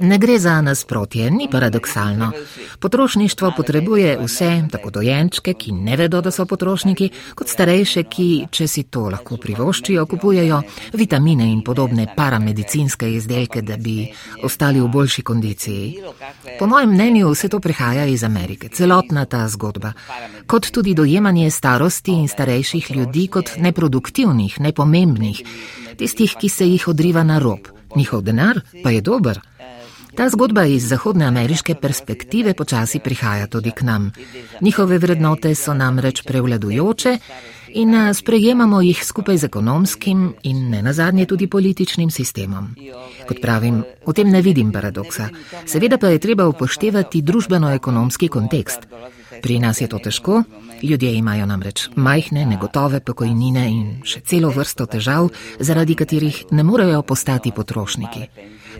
Ne 0.00 0.18
gre 0.18 0.38
za 0.38 0.60
nasprotje, 0.60 1.30
ni 1.30 1.48
paradoksalno. 1.50 2.32
Potrošništvo 2.80 3.52
potrebuje 3.56 4.18
vse, 4.22 4.62
tako 4.70 4.90
dojenčke, 4.90 5.54
ki 5.54 5.72
ne 5.72 5.96
vedo, 5.96 6.20
da 6.20 6.30
so 6.30 6.46
potrošniki, 6.46 7.10
kot 7.34 7.48
starejše, 7.48 8.02
ki, 8.02 8.28
če 8.50 8.66
si 8.68 8.82
to 8.82 9.06
lahko 9.12 9.36
privoščijo, 9.36 10.06
kupujejo 10.06 10.60
vitamine 10.92 11.46
in 11.52 11.62
podobne 11.62 12.08
paramedicinske 12.16 13.12
izdelke, 13.14 13.62
da 13.62 13.76
bi 13.76 14.08
ostali 14.42 14.80
v 14.80 14.88
boljši 14.88 15.22
kondiciji. 15.22 16.02
Po 16.58 16.66
mojem 16.66 16.90
mnenju 16.90 17.30
vse 17.30 17.48
to 17.48 17.60
prihaja 17.60 18.06
iz 18.10 18.24
Amerike, 18.24 18.68
celotna 18.68 19.24
ta 19.24 19.46
zgodba, 19.48 19.92
kot 20.46 20.72
tudi 20.74 20.94
dojemanje 20.94 21.50
starosti 21.50 22.18
in 22.18 22.28
starejših 22.28 22.90
ljudi 22.96 23.28
kot 23.28 23.58
neproduktivnih, 23.58 24.60
nepomembnih, 24.60 25.44
tistih, 25.96 26.34
ki 26.40 26.48
se 26.48 26.66
jih 26.66 26.88
odriva 26.88 27.22
na 27.22 27.38
rob 27.38 27.79
njihov 27.96 28.22
denar 28.22 28.60
pa 28.82 28.90
je 28.90 29.00
dober. 29.00 29.40
Ta 30.14 30.28
zgodba 30.28 30.64
iz 30.64 30.88
zahodne 30.88 31.24
ameriške 31.24 31.74
perspektive 31.74 32.54
počasi 32.54 32.98
prihaja 32.98 33.46
tudi 33.46 33.70
k 33.70 33.82
nam. 33.82 34.10
Njihove 34.60 34.98
vrednote 34.98 35.54
so 35.54 35.74
namreč 35.74 36.22
prevladujoče 36.22 37.18
in 37.74 37.94
eh, 37.94 38.14
sprejemamo 38.14 38.80
jih 38.82 39.04
skupaj 39.04 39.36
z 39.36 39.44
ekonomskim 39.44 40.34
in 40.42 40.70
ne 40.70 40.82
nazadnje 40.82 41.26
tudi 41.26 41.46
političnim 41.46 42.10
sistemom. 42.10 42.74
Kot 43.28 43.40
pravim, 43.42 43.84
v 44.06 44.12
tem 44.12 44.30
ne 44.30 44.42
vidim 44.42 44.72
paradoksa. 44.72 45.28
Seveda 45.66 45.98
pa 45.98 46.08
je 46.08 46.18
treba 46.18 46.48
upoštevati 46.48 47.22
družbeno-ekonomski 47.22 48.28
kontekst. 48.28 48.86
Pri 49.42 49.58
nas 49.58 49.80
je 49.80 49.88
to 49.88 49.98
težko, 49.98 50.42
ljudje 50.82 51.14
imajo 51.14 51.46
namreč 51.46 51.88
majhne, 51.96 52.44
negotove 52.46 53.00
pokojnine 53.00 53.68
in 53.70 53.86
še 54.04 54.20
celo 54.20 54.50
vrsto 54.50 54.86
težav, 54.86 55.30
zaradi 55.60 55.94
katerih 55.94 56.44
ne 56.50 56.62
morejo 56.62 57.02
postati 57.02 57.52
potrošniki. 57.52 58.26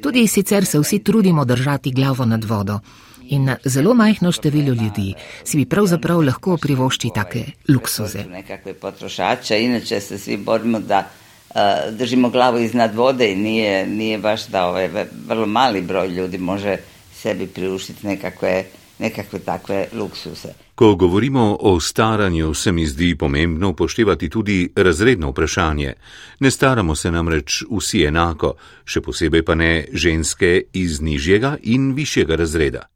Tudi 0.03 0.27
sicer 0.27 0.65
se 0.67 0.79
vsi 0.79 0.99
trudimo 0.99 1.45
držati 1.45 1.93
glavo 1.93 2.25
nad 2.25 2.45
vodo 2.45 2.81
in 3.29 3.55
zelo 3.65 3.95
majhno 3.95 4.33
število 4.33 4.75
ljudi 4.75 5.15
si 5.45 5.57
bi 5.57 5.67
pravzaprav 5.67 6.21
lahko 6.21 6.57
privošči 6.57 7.11
take 7.15 7.45
luksuze. 7.69 8.25
Nekakve 8.25 8.75
potrošače, 8.75 9.63
inače 9.63 10.01
se 10.01 10.19
svi 10.19 10.37
borimo 10.37 10.81
da 10.81 11.05
uh, 11.09 11.57
držimo 11.91 12.31
glavo 12.31 12.59
iznad 12.59 12.95
vode 12.95 13.33
i 13.33 13.37
nije, 13.37 13.87
nije 13.87 14.19
baš 14.19 14.47
da 14.47 14.67
ovaj 14.67 14.89
vrlo 15.27 15.47
mali 15.47 15.83
broj 15.83 16.09
ljudi 16.09 16.39
može 16.39 16.77
sebi 17.15 17.47
priuštiti 17.47 18.07
nekakve 18.07 18.65
nekakve 19.01 19.39
takve 19.39 19.87
luksuse. 19.93 20.55
Ko 20.75 20.95
govorimo 20.95 21.57
o 21.61 21.81
staranju, 21.81 22.55
se 22.55 22.73
mi 22.73 22.87
zdi 22.87 23.15
pomembno 23.19 23.69
upoštevati 23.69 24.29
tudi 24.29 24.73
razredno 24.77 25.31
vprašanje. 25.31 25.93
Ne 26.41 26.51
staramo 26.51 26.95
se 26.95 27.11
namreč 27.11 27.63
vsi 27.71 28.05
enako, 28.05 28.55
še 28.85 29.01
posebej 29.01 29.45
pa 29.45 29.55
ne 29.55 29.85
ženske 29.93 30.63
iz 30.73 31.01
nižjega 31.01 31.57
in 31.63 31.93
višjega 31.95 32.37
razreda. 32.37 32.87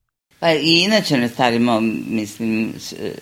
Pa 0.41 0.53
i 0.53 0.83
inače 0.85 1.17
ne 1.17 1.29
starimo, 1.29 1.81
mislim, 1.81 2.75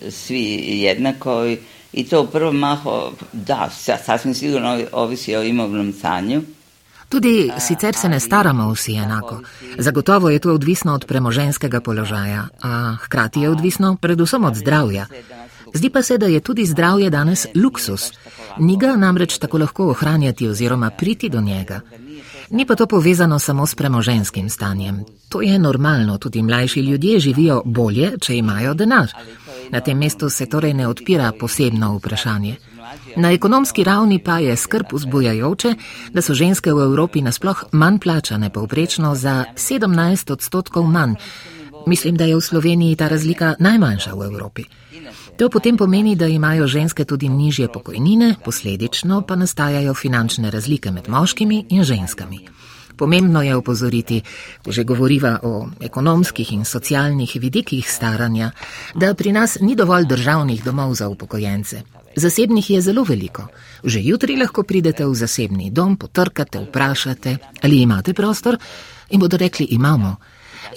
svi 0.09 0.43
jednako 0.83 1.55
i 1.93 2.03
to 2.03 2.21
u 2.21 2.27
prvom 2.27 2.57
mahu, 2.57 2.91
da, 3.33 3.69
sasvim 4.05 4.33
sigurno 4.33 4.79
ovisi 4.91 5.35
o 5.35 5.43
imovnom 5.43 5.93
stanju. 5.93 6.41
Tudi 7.13 7.51
sicer 7.59 7.95
se 7.95 8.09
ne 8.09 8.19
staramo 8.19 8.71
vsi 8.73 8.95
enako. 8.95 9.41
Zagotovo 9.77 10.29
je 10.29 10.39
to 10.39 10.53
odvisno 10.53 10.93
od 10.93 11.05
premoženskega 11.05 11.81
položaja, 11.81 12.47
a 12.61 12.95
hkrati 13.03 13.39
je 13.39 13.49
odvisno 13.49 13.97
predvsem 14.01 14.45
od 14.45 14.55
zdravja. 14.55 15.05
Zdi 15.73 15.89
pa 15.89 16.01
se, 16.01 16.17
da 16.17 16.25
je 16.25 16.39
tudi 16.39 16.65
zdravje 16.65 17.09
danes 17.09 17.45
luksus. 17.55 18.11
Ni 18.57 18.77
ga 18.77 18.95
namreč 18.95 19.37
tako 19.37 19.57
lahko 19.57 19.89
ohranjati 19.89 20.47
oziroma 20.47 20.89
priti 20.89 21.29
do 21.29 21.41
njega. 21.41 21.81
Ni 22.49 22.65
pa 22.65 22.75
to 22.75 22.87
povezano 22.87 23.39
samo 23.39 23.65
s 23.65 23.75
premoženskim 23.75 24.49
stanjem. 24.49 25.05
To 25.29 25.41
je 25.41 25.59
normalno, 25.59 26.17
tudi 26.17 26.41
mlajši 26.41 26.79
ljudje 26.79 27.19
živijo 27.19 27.61
bolje, 27.65 28.11
če 28.21 28.37
imajo 28.37 28.73
denar. 28.73 29.13
Na 29.69 29.79
tem 29.79 29.97
mestu 29.97 30.29
se 30.29 30.45
torej 30.45 30.73
ne 30.73 30.87
odpira 30.87 31.31
posebno 31.39 31.95
vprašanje. 31.97 32.55
Na 33.15 33.31
ekonomski 33.31 33.83
ravni 33.83 34.19
pa 34.19 34.39
je 34.39 34.55
skrb 34.57 34.85
vzbujajoče, 34.93 35.75
da 36.13 36.21
so 36.21 36.33
ženske 36.33 36.73
v 36.73 36.83
Evropi 36.83 37.21
nasploh 37.21 37.63
manj 37.71 37.99
plačane, 37.99 38.49
povprečno 38.49 39.15
za 39.15 39.45
17 39.55 40.31
odstotkov 40.31 40.87
manj. 40.87 41.15
Mislim, 41.87 42.15
da 42.15 42.25
je 42.25 42.35
v 42.35 42.41
Sloveniji 42.41 42.95
ta 42.95 43.07
razlika 43.07 43.55
najmanjša 43.59 44.13
v 44.15 44.25
Evropi. 44.25 44.63
To 45.37 45.49
potem 45.49 45.77
pomeni, 45.77 46.15
da 46.15 46.27
imajo 46.27 46.67
ženske 46.67 47.05
tudi 47.05 47.29
nižje 47.29 47.67
pokojnine, 47.67 48.35
posledično 48.45 49.21
pa 49.21 49.35
nastajajo 49.35 49.93
finančne 49.93 50.51
razlike 50.51 50.91
med 50.91 51.09
moškimi 51.09 51.65
in 51.69 51.83
ženskami. 51.83 52.39
Pomembno 52.97 53.41
je 53.41 53.55
upozoriti, 53.55 54.21
ko 54.63 54.71
že 54.71 54.83
govoriva 54.83 55.39
o 55.43 55.67
ekonomskih 55.81 56.53
in 56.53 56.65
socialnih 56.65 57.37
vidikih 57.41 57.89
staranja, 57.89 58.51
da 58.95 59.13
pri 59.13 59.31
nas 59.31 59.57
ni 59.61 59.75
dovolj 59.75 60.05
državnih 60.05 60.63
domov 60.63 60.93
za 60.93 61.09
upokojence. 61.09 61.81
Zasebnih 62.15 62.69
je 62.69 62.81
zelo 62.81 63.03
veliko. 63.03 63.47
Že 63.83 63.99
jutri 63.99 64.37
lahko 64.37 64.63
pridete 64.63 65.05
v 65.05 65.15
zasebni 65.15 65.71
dom, 65.71 65.97
potrkate, 65.97 66.59
vprašate, 66.59 67.37
ali 67.63 67.81
imate 67.81 68.13
prostor 68.13 68.57
in 69.09 69.19
bodo 69.19 69.37
rekli: 69.37 69.65
imamo. 69.69 70.15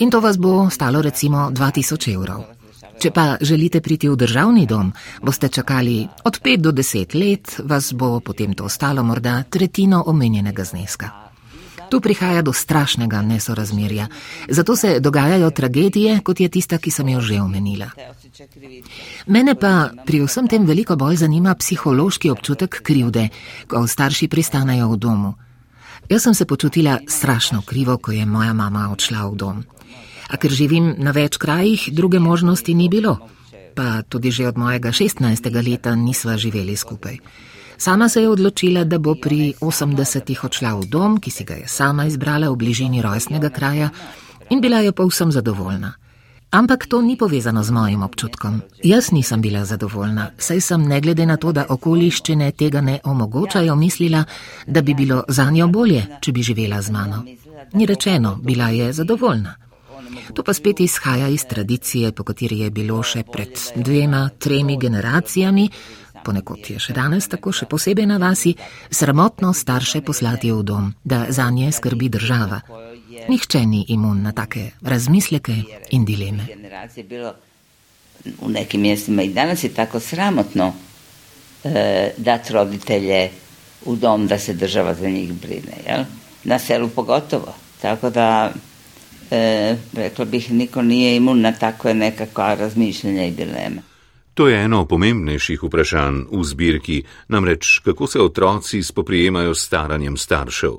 In 0.01 0.11
to 0.11 0.21
vas 0.21 0.37
bo 0.37 0.71
stalo 0.71 1.03
recimo 1.03 1.51
2000 1.51 2.15
evrov. 2.15 2.57
Če 2.97 3.11
pa 3.13 3.37
želite 3.41 3.81
priti 3.85 4.09
v 4.09 4.17
državni 4.17 4.65
dom, 4.67 4.89
boste 5.21 5.49
čakali 5.49 6.09
od 6.25 6.41
5 6.41 6.57
do 6.57 6.73
10 6.73 7.15
let, 7.15 7.61
vas 7.65 7.93
bo 7.93 8.21
potem 8.21 8.55
to 8.55 8.69
stalo 8.69 9.05
morda 9.05 9.43
tretjino 9.51 10.03
omenjenega 10.07 10.65
zneska. 10.65 11.11
Tu 11.91 12.01
prihaja 12.01 12.43
do 12.43 12.53
strašnega 12.53 13.23
nesorazmerja. 13.23 14.09
Zato 14.49 14.77
se 14.77 15.01
dogajajo 15.01 15.51
tragedije, 15.51 16.21
kot 16.21 16.41
je 16.41 16.49
tista, 16.49 16.79
ki 16.79 16.91
sem 16.91 17.09
jo 17.09 17.21
že 17.21 17.41
omenila. 17.41 17.91
Mene 19.27 19.55
pa 19.55 19.91
pri 20.07 20.21
vsem 20.25 20.49
tem 20.49 20.67
veliko 20.67 20.97
bolj 20.97 21.17
zanima 21.25 21.55
psihološki 21.55 22.31
občutek 22.31 22.81
krivde, 22.83 23.29
ko 23.69 23.87
starši 23.87 24.29
pristanejo 24.29 24.91
v 24.93 24.97
domu. 24.97 25.35
Jaz 26.09 26.23
sem 26.23 26.35
se 26.35 26.45
počutila 26.45 26.99
strašno 27.09 27.63
krivo, 27.67 27.99
ko 27.99 28.13
je 28.13 28.27
moja 28.27 28.53
mama 28.53 28.91
odšla 28.93 29.27
v 29.27 29.37
dom. 29.37 29.65
A 30.29 30.37
ker 30.37 30.51
živim 30.51 30.95
na 30.99 31.11
več 31.11 31.39
krajih, 31.39 31.89
druge 31.93 32.19
možnosti 32.19 32.75
ni 32.75 32.89
bilo. 32.89 33.19
Pa 33.75 34.03
tudi 34.03 34.31
že 34.31 34.49
od 34.49 34.59
mojega 34.59 34.93
16. 34.93 35.71
leta 35.71 35.95
nisva 35.95 36.37
živeli 36.37 36.77
skupaj. 36.77 37.19
Sama 37.79 38.09
se 38.09 38.23
je 38.23 38.29
odločila, 38.29 38.85
da 38.85 38.99
bo 38.99 39.15
pri 39.15 39.55
80-ih 39.61 40.45
odšla 40.45 40.75
v 40.81 40.87
dom, 40.89 41.21
ki 41.21 41.31
si 41.31 41.45
ga 41.45 41.55
je 41.55 41.69
sama 41.69 42.07
izbrala 42.07 42.49
v 42.51 42.57
bližini 42.57 43.03
rojstnega 43.03 43.51
kraja 43.51 43.91
in 44.51 44.61
bila 44.61 44.81
je 44.81 44.93
povsem 44.93 45.33
zadovoljna. 45.33 46.06
Ampak 46.57 46.87
to 46.89 47.05
ni 47.05 47.21
povezano 47.21 47.61
z 47.61 47.71
mojim 47.71 48.03
občutkom. 48.03 48.63
Jaz 48.81 49.13
nisem 49.13 49.41
bila 49.45 49.65
zadovoljna, 49.65 50.31
saj 50.39 50.61
sem 50.61 50.89
ne 50.89 51.01
glede 51.01 51.27
na 51.27 51.37
to, 51.37 51.53
da 51.53 51.67
okoliščine 51.69 52.49
tega 52.57 52.81
ne 52.81 52.97
omogočajo, 53.05 53.77
mislila, 53.77 54.25
da 54.67 54.81
bi 54.83 54.95
bilo 54.95 55.21
za 55.29 55.51
njo 55.51 55.69
bolje, 55.69 56.07
če 56.21 56.33
bi 56.33 56.43
živela 56.43 56.81
z 56.83 56.91
mano. 56.91 57.25
Ni 57.73 57.87
rečeno, 57.87 58.39
bila 58.41 58.71
je 58.73 58.93
zadovoljna. 58.93 59.55
To 60.35 60.43
pa 60.43 60.55
spet 60.55 60.81
izhaja 60.81 61.29
iz 61.29 61.45
tradicije, 61.45 62.13
po 62.13 62.25
kateri 62.25 62.59
je 62.65 62.71
bilo 62.71 63.03
še 63.03 63.27
pred 63.33 63.53
dvema, 63.77 64.31
tremi 64.39 64.79
generacijami 64.81 65.69
ponekod 66.27 66.71
je 66.71 66.81
še 66.83 66.95
danes 66.97 67.29
tako, 67.31 67.53
še 67.55 67.69
posebej 67.71 68.09
na 68.11 68.19
vasi, 68.23 68.55
sramotno 68.91 69.53
starše 69.55 70.03
poslati 70.07 70.51
v 70.51 70.65
dom, 70.67 70.91
da 71.05 71.27
za 71.31 71.47
nje 71.51 71.71
skrbi 71.73 72.11
država. 72.11 72.61
Nihče 73.29 73.67
ni 73.67 73.85
imun 73.89 74.23
na 74.23 74.33
take 74.33 74.71
razmisleke 74.83 75.55
in 75.91 76.05
dileme. 76.05 76.47
V 78.25 78.49
nekim 78.49 78.81
mjestima 78.81 79.23
i 79.23 79.33
danas 79.33 79.65
je 79.65 79.75
tako 79.75 80.01
sramotno 80.01 80.73
e, 81.65 82.13
dati 82.17 82.53
roditelje 82.53 83.31
u 83.85 83.97
dom 83.97 84.27
da 84.27 84.39
se 84.39 84.55
država 84.55 84.95
za 84.95 85.09
njih 85.09 85.33
brine, 85.33 85.77
jel? 85.89 86.05
Na 86.45 86.59
selu 86.59 86.89
pogotovo. 86.89 87.55
Tako 87.83 88.11
da, 88.11 88.53
e, 89.31 89.77
rekla 89.93 90.25
bih, 90.25 90.51
niko 90.51 90.83
nije 90.83 91.17
imun 91.17 91.41
na 91.41 91.53
takve 91.53 91.95
nekakva 91.95 92.55
razmišljenja 92.55 93.25
i 93.25 93.31
dileme. 93.31 93.83
To 94.35 94.49
je 94.49 94.65
eno 94.65 94.85
pomembnejših 94.85 95.63
vprašanj 95.63 96.19
v 96.33 96.43
zbirki, 96.45 97.03
namreč 97.29 97.79
kako 97.85 98.07
se 98.07 98.21
otroci 98.21 98.83
spoprijemajo 98.83 99.55
s 99.55 99.65
staranjem 99.65 100.17
staršev. 100.17 100.77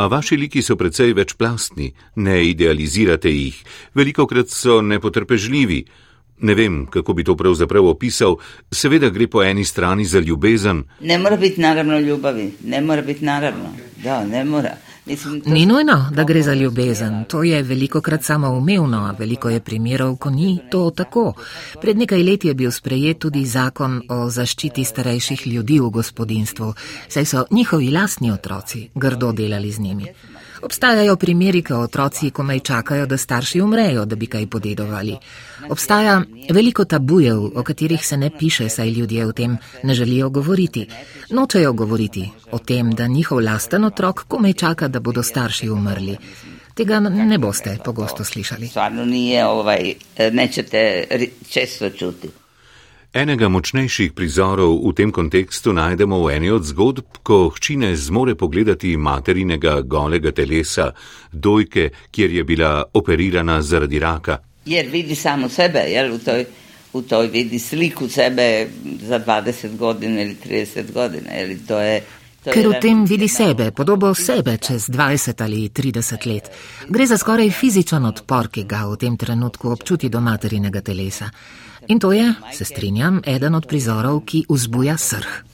A 0.00 0.06
vaši 0.08 0.36
liki 0.36 0.62
so 0.64 0.78
precej 0.80 1.12
večplastni, 1.12 1.90
ne 2.24 2.38
idealizirate 2.48 3.28
jih, 3.28 3.56
veliko 3.94 4.24
krat 4.26 4.48
so 4.48 4.78
nepotrpežljivi. 4.80 5.82
Ne 6.40 6.54
vem, 6.54 6.86
kako 6.86 7.12
bi 7.12 7.24
to 7.24 7.36
pravzaprav 7.36 7.86
opisal, 7.86 8.36
seveda 8.72 9.10
gre 9.10 9.26
po 9.26 9.42
eni 9.42 9.64
strani 9.64 10.04
za 10.04 10.20
ljubezen. 10.20 10.84
Ne 11.00 11.18
mora 11.18 11.36
biti 11.36 11.60
naravno 11.60 11.98
ljubavi, 11.98 12.52
ne 12.64 12.80
mora 12.80 13.02
biti 13.02 13.24
naravno, 13.24 13.74
da, 14.04 14.24
ne 14.24 14.44
mora. 14.44 14.76
Ni 15.44 15.66
nujno, 15.66 16.10
da 16.12 16.24
gre 16.24 16.42
za 16.42 16.54
ljubezen. 16.54 17.24
To 17.24 17.42
je 17.42 17.62
veliko 17.62 18.00
krat 18.00 18.22
samoumevno, 18.24 19.14
veliko 19.18 19.50
je 19.50 19.60
primerov, 19.60 20.16
ko 20.16 20.30
ni 20.30 20.58
to 20.70 20.90
tako. 20.90 21.32
Pred 21.80 21.98
nekaj 21.98 22.22
leti 22.22 22.48
je 22.48 22.54
bil 22.54 22.70
sprejet 22.70 23.18
tudi 23.18 23.44
zakon 23.46 24.02
o 24.08 24.30
zaščiti 24.30 24.84
starejših 24.84 25.46
ljudi 25.46 25.80
v 25.80 25.90
gospodinstvu, 25.90 26.74
saj 27.08 27.24
so 27.24 27.44
njihovi 27.50 27.90
lastni 27.90 28.30
otroci 28.32 28.88
grdo 28.94 29.32
delali 29.32 29.72
z 29.72 29.80
njimi. 29.80 30.06
Obstajajo 30.62 31.16
primeri, 31.16 31.62
ko 31.62 31.74
otroci 31.74 32.30
komaj 32.30 32.60
čakajo, 32.60 33.06
da 33.06 33.16
starši 33.16 33.60
umrejo, 33.60 34.04
da 34.04 34.16
bi 34.16 34.26
kaj 34.26 34.46
podedovali. 34.46 35.16
Obstaja 35.68 36.22
veliko 36.50 36.84
tabujev, 36.84 37.44
o 37.54 37.62
katerih 37.62 38.06
se 38.06 38.16
ne 38.16 38.30
piše, 38.38 38.68
saj 38.68 38.90
ljudje 38.90 39.26
o 39.26 39.32
tem 39.32 39.56
ne 39.82 39.94
želijo 39.94 40.28
govoriti. 40.28 40.86
Nočejo 41.30 41.72
govoriti 41.72 42.30
o 42.52 42.58
tem, 42.58 42.90
da 42.90 43.06
njihov 43.06 43.40
lasten 43.44 43.84
otrok 43.84 44.24
komaj 44.28 44.52
čaka, 44.52 44.88
da 44.88 45.00
bodo 45.00 45.22
starši 45.22 45.70
umrli. 45.70 46.16
Tega 46.74 47.00
ne 47.00 47.38
boste 47.38 47.78
pogosto 47.84 48.24
slišali. 48.24 48.68
Stvarno 48.68 49.04
nije, 49.04 49.46
ovaj, 49.46 49.94
nećete 50.32 51.04
često 51.48 51.90
čuti. 51.90 52.28
Enega 53.10 53.48
močnejših 53.50 54.12
prizorov 54.14 54.76
v 54.86 54.90
tem 54.94 55.10
kontekstu 55.10 55.72
najdemo 55.74 56.14
v 56.22 56.28
eni 56.30 56.50
od 56.54 56.62
zgodb, 56.62 57.18
ko 57.26 57.50
hči 57.50 57.74
ne 57.74 57.90
zmore 57.98 58.36
pogledati 58.38 58.94
materinega 58.94 59.80
golega 59.82 60.30
telesa, 60.30 60.92
dojke, 61.32 61.88
kjer 62.14 62.30
je 62.30 62.44
bila 62.46 62.84
operirana 62.94 63.58
zaradi 63.66 63.98
raka. 63.98 64.38
Jer 64.66 64.86
vidi 64.86 65.16
samo 65.18 65.48
sebe, 65.50 65.82
jel, 65.90 66.14
v 66.14 66.22
toj, 66.22 66.44
v 66.94 67.02
toj 67.02 67.26
vidi 67.26 67.58
sliku 67.58 68.06
sebe 68.08 68.68
za 69.02 69.18
20 69.18 69.74
godin 69.76 70.14
ali 70.14 70.36
30 70.38 70.92
godin. 70.94 71.26
Jel, 71.26 71.56
to 71.66 71.80
je, 71.82 71.96
Ker 72.40 72.68
v 72.68 72.78
tem 72.80 73.02
vidi 73.04 73.28
sebe, 73.28 73.72
podobo 73.74 74.14
sebe 74.14 74.54
čez 74.56 74.86
20 74.88 75.42
ali 75.42 75.68
30 75.68 76.26
let. 76.30 76.46
Gre 76.88 77.06
za 77.06 77.18
skoraj 77.18 77.50
fizičen 77.50 78.06
odpor, 78.06 78.48
ki 78.54 78.64
ga 78.70 78.86
v 78.86 78.96
tem 78.96 79.18
trenutku 79.18 79.68
občuti 79.68 80.08
do 80.08 80.22
materinega 80.22 80.80
telesa. 80.80 81.26
In 81.88 81.98
to 81.98 82.12
je, 82.12 82.34
se 82.52 82.64
strinjam, 82.64 83.20
eden 83.26 83.54
od 83.54 83.66
prizorov, 83.66 84.20
ki 84.24 84.44
vzbuja 84.48 84.96
srh. 84.96 85.44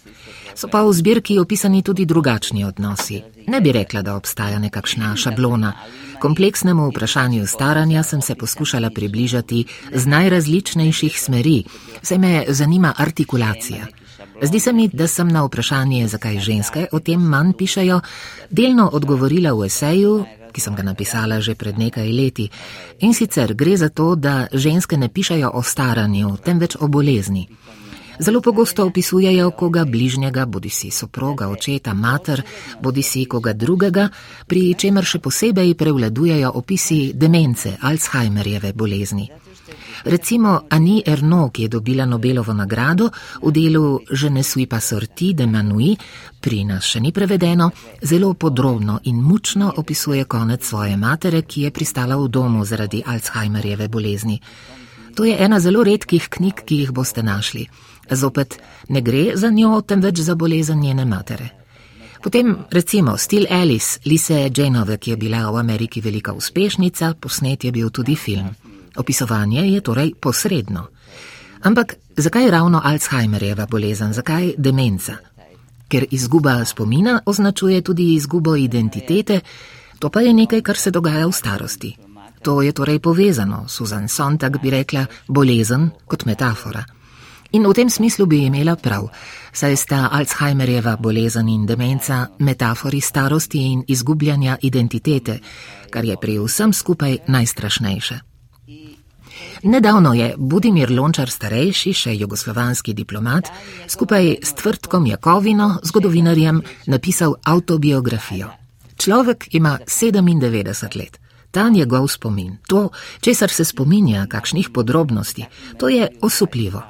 So 0.56 0.68
pa 0.72 0.82
v 0.82 0.92
zbirki 0.92 1.38
opisani 1.38 1.82
tudi 1.82 2.06
drugačni 2.08 2.64
odnosi. 2.64 3.22
Ne 3.46 3.60
bi 3.60 3.72
rekla, 3.72 4.02
da 4.02 4.16
obstaja 4.16 4.58
nekakšna 4.58 5.16
šablona. 5.16 5.72
Kompleksnemu 6.20 6.88
vprašanju 6.88 7.46
staranja 7.46 8.02
sem 8.02 8.22
se 8.22 8.34
poskušala 8.34 8.90
približati 8.90 9.64
z 9.92 10.06
najrazličnejših 10.06 11.20
smeri, 11.20 11.64
saj 12.02 12.18
me 12.18 12.44
zanima 12.48 12.94
artikulacija. 12.96 13.86
Zdi 14.42 14.60
se 14.60 14.72
mi, 14.72 14.88
da 14.88 15.06
sem 15.06 15.28
na 15.28 15.44
vprašanje, 15.44 16.08
zakaj 16.08 16.38
ženske 16.38 16.86
o 16.92 17.00
tem 17.00 17.20
manj 17.20 17.52
pišajo, 17.56 18.00
delno 18.50 18.90
odgovorila 18.92 19.54
v 19.56 19.64
eseju, 19.66 20.12
ki 20.52 20.60
sem 20.60 20.74
ga 20.76 20.84
napisala 20.84 21.40
že 21.40 21.54
pred 21.54 21.78
nekaj 21.78 22.12
leti. 22.12 22.50
In 23.00 23.14
sicer 23.14 23.54
gre 23.54 23.76
za 23.76 23.88
to, 23.88 24.14
da 24.14 24.46
ženske 24.52 24.96
ne 24.96 25.08
pišajo 25.08 25.50
o 25.54 25.62
staranju, 25.62 26.36
temveč 26.44 26.76
o 26.80 26.88
bolezni. 26.88 27.48
Zelo 28.18 28.40
pogosto 28.40 28.86
opisujejo 28.86 29.50
koga 29.50 29.84
bližnjega, 29.84 30.46
bodi 30.46 30.70
si 30.70 30.90
soproga, 30.90 31.48
očeta, 31.48 31.94
mater, 31.94 32.42
bodi 32.80 33.02
si 33.02 33.24
koga 33.24 33.52
drugega, 33.52 34.08
pri 34.46 34.74
čemer 34.74 35.04
še 35.04 35.18
posebej 35.18 35.74
prevladujejo 35.74 36.52
opisi 36.54 37.12
demence, 37.14 37.76
Alzheimerjeve 37.80 38.72
bolezni. 38.72 39.28
Recimo 40.04 40.60
Ani 40.68 41.02
Erno, 41.06 41.50
ki 41.50 41.62
je 41.62 41.68
dobila 41.68 42.04
Nobelovo 42.04 42.52
nagrado 42.52 43.10
v 43.42 43.52
delu 43.52 44.00
Je 44.10 44.30
ne 44.30 44.42
suis 44.42 44.66
pas 44.66 44.80
sorti 44.80 45.34
de 45.34 45.46
Manui, 45.46 45.96
pri 46.40 46.64
nas 46.64 46.84
še 46.84 47.00
ni 47.00 47.12
prevedeno, 47.12 47.70
zelo 48.02 48.34
podrobno 48.34 49.00
in 49.04 49.16
mučno 49.22 49.72
opisuje 49.76 50.24
konec 50.24 50.64
svoje 50.64 50.96
matere, 50.96 51.42
ki 51.42 51.62
je 51.62 51.70
pristala 51.70 52.16
v 52.16 52.28
domu 52.28 52.64
zaradi 52.64 53.02
Alzheimerjeve 53.06 53.88
bolezni. 53.88 54.40
To 55.16 55.24
je 55.24 55.36
ena 55.38 55.60
zelo 55.60 55.82
redkih 55.82 56.28
knjig, 56.28 56.62
ki 56.66 56.76
jih 56.76 56.92
boste 56.92 57.22
našli. 57.22 57.66
Zopet 58.10 58.60
ne 58.88 59.00
gre 59.00 59.32
za 59.34 59.50
njo, 59.50 59.80
temveč 59.80 60.20
za 60.20 60.34
bolezen 60.34 60.78
njene 60.80 61.04
matere. 61.04 61.48
Potem 62.22 62.56
recimo 62.70 63.16
Stil 63.16 63.46
Alice, 63.50 64.00
Lise 64.04 64.50
Janove, 64.56 64.98
ki 64.98 65.10
je 65.10 65.16
bila 65.16 65.50
v 65.50 65.58
Ameriki 65.58 66.00
velika 66.00 66.32
uspešnica, 66.32 67.14
posnet 67.20 67.64
je 67.64 67.72
bil 67.72 67.90
tudi 67.90 68.16
film. 68.16 68.65
Opisovanje 68.96 69.60
je 69.60 69.80
torej 69.80 70.14
posredno. 70.20 70.86
Ampak 71.62 71.94
zakaj 72.16 72.50
ravno 72.50 72.80
Alzheimerjeva 72.84 73.66
bolezen, 73.66 74.12
zakaj 74.12 74.54
demenca? 74.58 75.16
Ker 75.88 76.06
izguba 76.10 76.64
spomina 76.64 77.20
označuje 77.26 77.82
tudi 77.82 78.14
izgubo 78.14 78.56
identitete, 78.56 79.40
to 79.98 80.10
pa 80.10 80.20
je 80.20 80.32
nekaj, 80.32 80.62
kar 80.62 80.76
se 80.76 80.90
dogaja 80.90 81.26
v 81.26 81.32
starosti. 81.32 81.96
To 82.42 82.62
je 82.62 82.72
torej 82.72 82.98
povezano, 82.98 83.64
Susan 83.68 84.08
Sontag 84.08 84.60
bi 84.62 84.70
rekla, 84.70 85.06
bolezen 85.28 85.90
kot 86.06 86.24
metafora. 86.24 86.84
In 87.52 87.66
v 87.66 87.72
tem 87.74 87.90
smislu 87.90 88.26
bi 88.26 88.44
imela 88.44 88.76
prav, 88.76 89.08
saj 89.52 89.76
sta 89.76 90.08
Alzheimerjeva 90.12 90.96
bolezen 90.96 91.48
in 91.48 91.66
demenca 91.66 92.26
metafori 92.38 93.00
starosti 93.00 93.58
in 93.72 93.84
izgubljanja 93.88 94.58
identitete, 94.62 95.38
kar 95.90 96.04
je 96.04 96.16
pri 96.20 96.38
vsem 96.38 96.72
skupaj 96.72 97.18
najstrašnejše. 97.26 98.35
Nedavno 99.62 100.14
je 100.14 100.34
Budimir 100.36 100.90
Lončar 100.90 101.30
starejši, 101.30 101.92
še 101.92 102.14
jugoslovanski 102.16 102.94
diplomat, 102.94 103.50
skupaj 103.88 104.36
s 104.42 104.54
Tvrtkom 104.54 105.06
Jakovino, 105.06 105.78
zgodovinarjem, 105.82 106.62
napisal 106.86 107.34
autobiografijo. 107.44 108.50
Človek 108.96 109.48
ima 109.52 109.78
97 109.86 110.96
let. 110.96 111.18
Ta 111.50 111.68
njegov 111.68 112.08
spomin, 112.08 112.56
to, 112.68 112.90
česar 113.20 113.50
se 113.50 113.64
spominja, 113.64 114.26
kakšnih 114.26 114.70
podrobnosti, 114.70 115.46
to 115.78 115.88
je 115.88 116.08
osupljivo. 116.22 116.82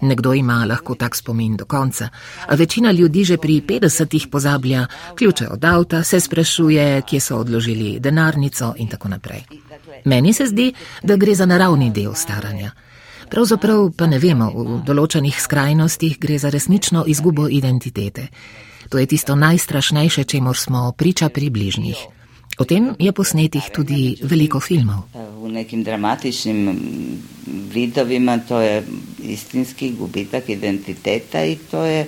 Nekdo 0.00 0.34
ima 0.34 0.64
lahko 0.64 0.94
tak 0.94 1.16
spomin 1.16 1.56
do 1.56 1.64
konca, 1.64 2.08
a 2.48 2.54
večina 2.54 2.92
ljudi 2.92 3.24
že 3.24 3.36
pri 3.36 3.60
50-ih 3.60 4.26
pozablja 4.32 4.86
ključe 5.18 5.48
od 5.48 5.64
avta, 5.64 6.02
se 6.02 6.20
sprašuje, 6.20 7.02
kje 7.02 7.20
so 7.20 7.36
odložili 7.36 7.98
denarnico 8.00 8.74
in 8.76 8.88
tako 8.88 9.08
naprej. 9.08 9.65
Meni 10.04 10.32
se 10.32 10.46
zdi, 10.46 10.72
da 11.02 11.16
gre 11.16 11.34
za 11.34 11.46
naravni 11.46 11.90
del 11.90 12.14
staranja. 12.14 12.70
Pravzaprav 13.30 13.90
pa 13.96 14.06
ne 14.06 14.18
vemo, 14.18 14.50
v 14.54 14.82
določenih 14.86 15.40
skrajnostih 15.40 16.18
gre 16.22 16.38
za 16.38 16.50
resnično 16.50 17.04
izgubo 17.06 17.48
identitete. 17.48 18.28
To 18.88 18.98
je 18.98 19.06
tisto 19.06 19.34
najstrašnejše, 19.34 20.24
čemu 20.24 20.54
smo 20.54 20.92
priča 20.96 21.28
pri 21.28 21.50
bližnjih. 21.50 21.96
O 22.58 22.64
tem 22.64 22.94
je 22.98 23.12
posnetih 23.12 23.68
tudi 23.74 24.16
veliko 24.22 24.60
filmov. 24.60 25.10
V 25.12 25.50
nekim 25.52 25.82
dramatičnim 25.84 26.70
vidovima 27.72 28.38
to 28.48 28.60
je 28.60 28.84
istinski 29.22 29.90
gubitak 29.98 30.48
identiteta 30.48 31.44
i 31.44 31.56
to 31.70 31.84
je, 31.84 32.06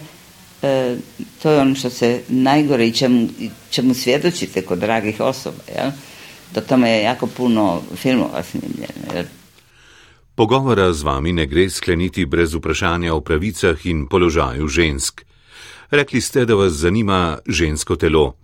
e, 0.62 0.96
to 1.42 1.50
je 1.50 1.60
ono 1.60 1.74
što 1.74 1.90
se 1.90 2.20
najgore 2.28 2.86
i 2.86 2.92
čemu, 2.92 3.28
čemu 3.70 3.94
svjedočite 3.94 4.62
kod 4.62 4.78
dragih 4.78 5.20
osoba. 5.20 5.62
Jel? 5.68 5.90
Do 6.54 6.60
tome 6.60 6.90
je 6.90 7.02
jako 7.02 7.26
puno 7.26 7.82
filmova 7.96 8.42
snimljeno. 8.42 9.28
Pogovora 10.34 10.92
z 10.92 11.02
vami 11.02 11.32
ne 11.32 11.46
gre 11.46 11.70
skleniti 11.70 12.26
brez 12.26 12.54
vprašanja 12.54 13.14
o 13.14 13.20
pravicah 13.20 13.86
in 13.86 14.06
položaju 14.06 14.68
žensk. 14.68 15.24
Rekli 15.90 16.20
ste, 16.20 16.44
da 16.44 16.54
vas 16.54 16.72
zanima 16.72 17.38
žensko 17.46 17.96
telo. 17.96 18.34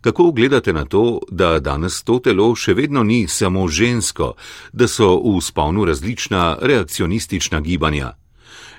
Kako 0.00 0.30
gledate 0.32 0.72
na 0.72 0.84
to, 0.84 1.18
da 1.30 1.58
danes 1.58 2.02
to 2.02 2.18
telo 2.18 2.54
še 2.54 2.74
vedno 2.74 3.02
ni 3.02 3.28
samo 3.28 3.68
žensko, 3.68 4.34
da 4.72 4.88
so 4.88 5.16
v 5.18 5.40
sponu 5.42 5.84
različna 5.84 6.58
reakcionistična 6.62 7.60
gibanja? 7.60 8.14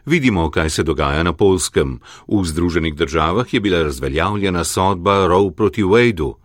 Vidimo, 0.05 0.49
kaj 0.49 0.69
se 0.69 0.83
dogaja 0.83 1.23
na 1.23 1.33
Polskem. 1.33 1.99
V 2.27 2.45
Združenih 2.45 2.95
državah 2.95 3.53
je 3.53 3.59
bila 3.59 3.83
razveljavljena 3.83 4.63
sodba 4.63 5.27
Roe 5.27 5.51
proti 5.51 5.83
Wadeu. 5.83 6.40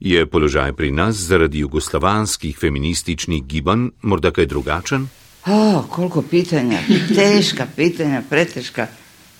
Je 0.00 0.26
položaj 0.26 0.72
pri 0.72 0.90
nas 0.92 1.16
zaradi 1.16 1.58
jugoslovanskih 1.58 2.58
feminističnih 2.58 3.44
gibanj 3.44 3.88
morda 4.02 4.30
kaj 4.30 4.46
drugačen? 4.46 5.08
O, 5.46 5.84
koliko 5.90 6.22
pitanja, 6.22 6.78
težka 7.14 7.66
pitanja, 7.76 8.22
pretežka 8.30 8.86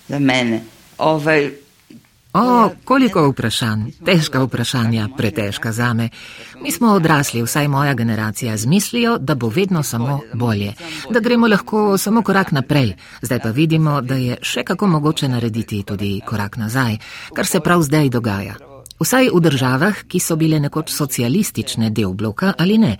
za 0.08 0.18
mene. 0.18 0.62
Ovaj, 0.98 1.50
O, 2.36 2.70
koliko 2.84 3.22
vprašanj, 3.30 3.84
težka 4.04 4.42
vprašanja, 4.44 5.08
pretežka 5.16 5.72
za 5.72 5.92
me. 5.94 6.08
Mi 6.60 6.70
smo 6.72 6.92
odrasli, 6.92 7.42
vsaj 7.42 7.68
moja 7.68 7.94
generacija, 7.94 8.56
z 8.56 8.66
mislijo, 8.66 9.18
da 9.18 9.34
bo 9.34 9.48
vedno 9.48 9.82
samo 9.82 10.20
bolje, 10.34 10.72
da 11.10 11.20
gremo 11.20 11.48
lahko 11.48 11.98
samo 11.98 12.22
korak 12.22 12.52
naprej. 12.52 12.92
Zdaj 13.22 13.40
pa 13.40 13.50
vidimo, 13.50 14.00
da 14.00 14.14
je 14.14 14.36
še 14.42 14.64
kako 14.64 14.86
mogoče 14.86 15.28
narediti 15.28 15.82
tudi 15.82 16.20
korak 16.26 16.56
nazaj, 16.56 16.98
kar 17.34 17.46
se 17.46 17.60
prav 17.60 17.82
zdaj 17.82 18.08
dogaja. 18.08 18.65
Vsaj 18.96 19.28
v 19.28 19.40
državah, 19.44 19.96
ki 20.08 20.16
so 20.20 20.38
bile 20.40 20.56
nekoč 20.60 20.88
socialistične 20.88 21.90
del 21.92 22.14
bloka 22.16 22.54
ali 22.58 22.78
ne. 22.80 22.96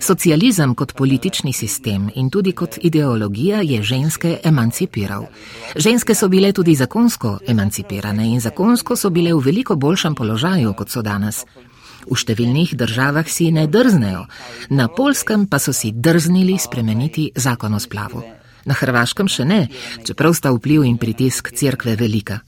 Socializem 0.00 0.74
kot 0.74 0.92
politični 0.92 1.52
sistem 1.52 2.10
in 2.14 2.28
tudi 2.30 2.52
kot 2.52 2.76
ideologija 2.82 3.62
je 3.64 3.82
ženske 3.82 4.40
emancipiral. 4.44 5.24
Ženske 5.76 6.14
so 6.14 6.28
bile 6.28 6.52
tudi 6.52 6.74
zakonsko 6.74 7.38
emancipirane 7.46 8.26
in 8.28 8.40
zakonsko 8.40 8.96
so 8.96 9.10
bile 9.10 9.32
v 9.34 9.40
veliko 9.40 9.76
boljšem 9.76 10.14
položaju, 10.14 10.74
kot 10.74 10.90
so 10.90 11.02
danes. 11.02 11.44
V 12.08 12.16
številnih 12.16 12.76
državah 12.76 13.28
si 13.28 13.48
ne 13.52 13.66
drznejo, 13.66 14.26
na 14.70 14.88
polskem 14.88 15.48
pa 15.48 15.58
so 15.58 15.72
si 15.72 15.92
drznili 15.92 16.58
spremeniti 16.60 17.32
zakon 17.36 17.74
o 17.74 17.80
splavu. 17.80 18.20
Na 18.68 18.76
hrvaškem 18.76 19.28
še 19.28 19.48
ne, 19.48 19.60
čeprav 20.04 20.36
sta 20.36 20.52
vpliv 20.52 20.84
in 20.84 21.00
pritisk 21.00 21.52
cerkve 21.56 21.96
velika. 21.96 22.42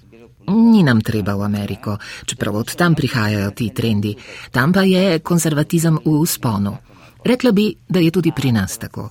Ni 0.51 0.83
nam 0.83 1.01
treba 1.01 1.35
v 1.35 1.43
Ameriko, 1.43 1.97
čeprav 2.27 2.57
od 2.57 2.75
tam 2.75 2.95
prihajajo 2.95 3.51
ti 3.51 3.71
trendi, 3.75 4.15
tam 4.51 4.73
pa 4.73 4.83
je 4.83 5.19
konzervatizem 5.19 5.99
v 6.05 6.17
usponu. 6.21 6.77
Rekla 7.25 7.53
bi, 7.53 7.75
da 7.89 8.01
je 8.01 8.11
tudi 8.11 8.33
pri 8.37 8.53
nas 8.53 8.79
tako. 8.79 9.11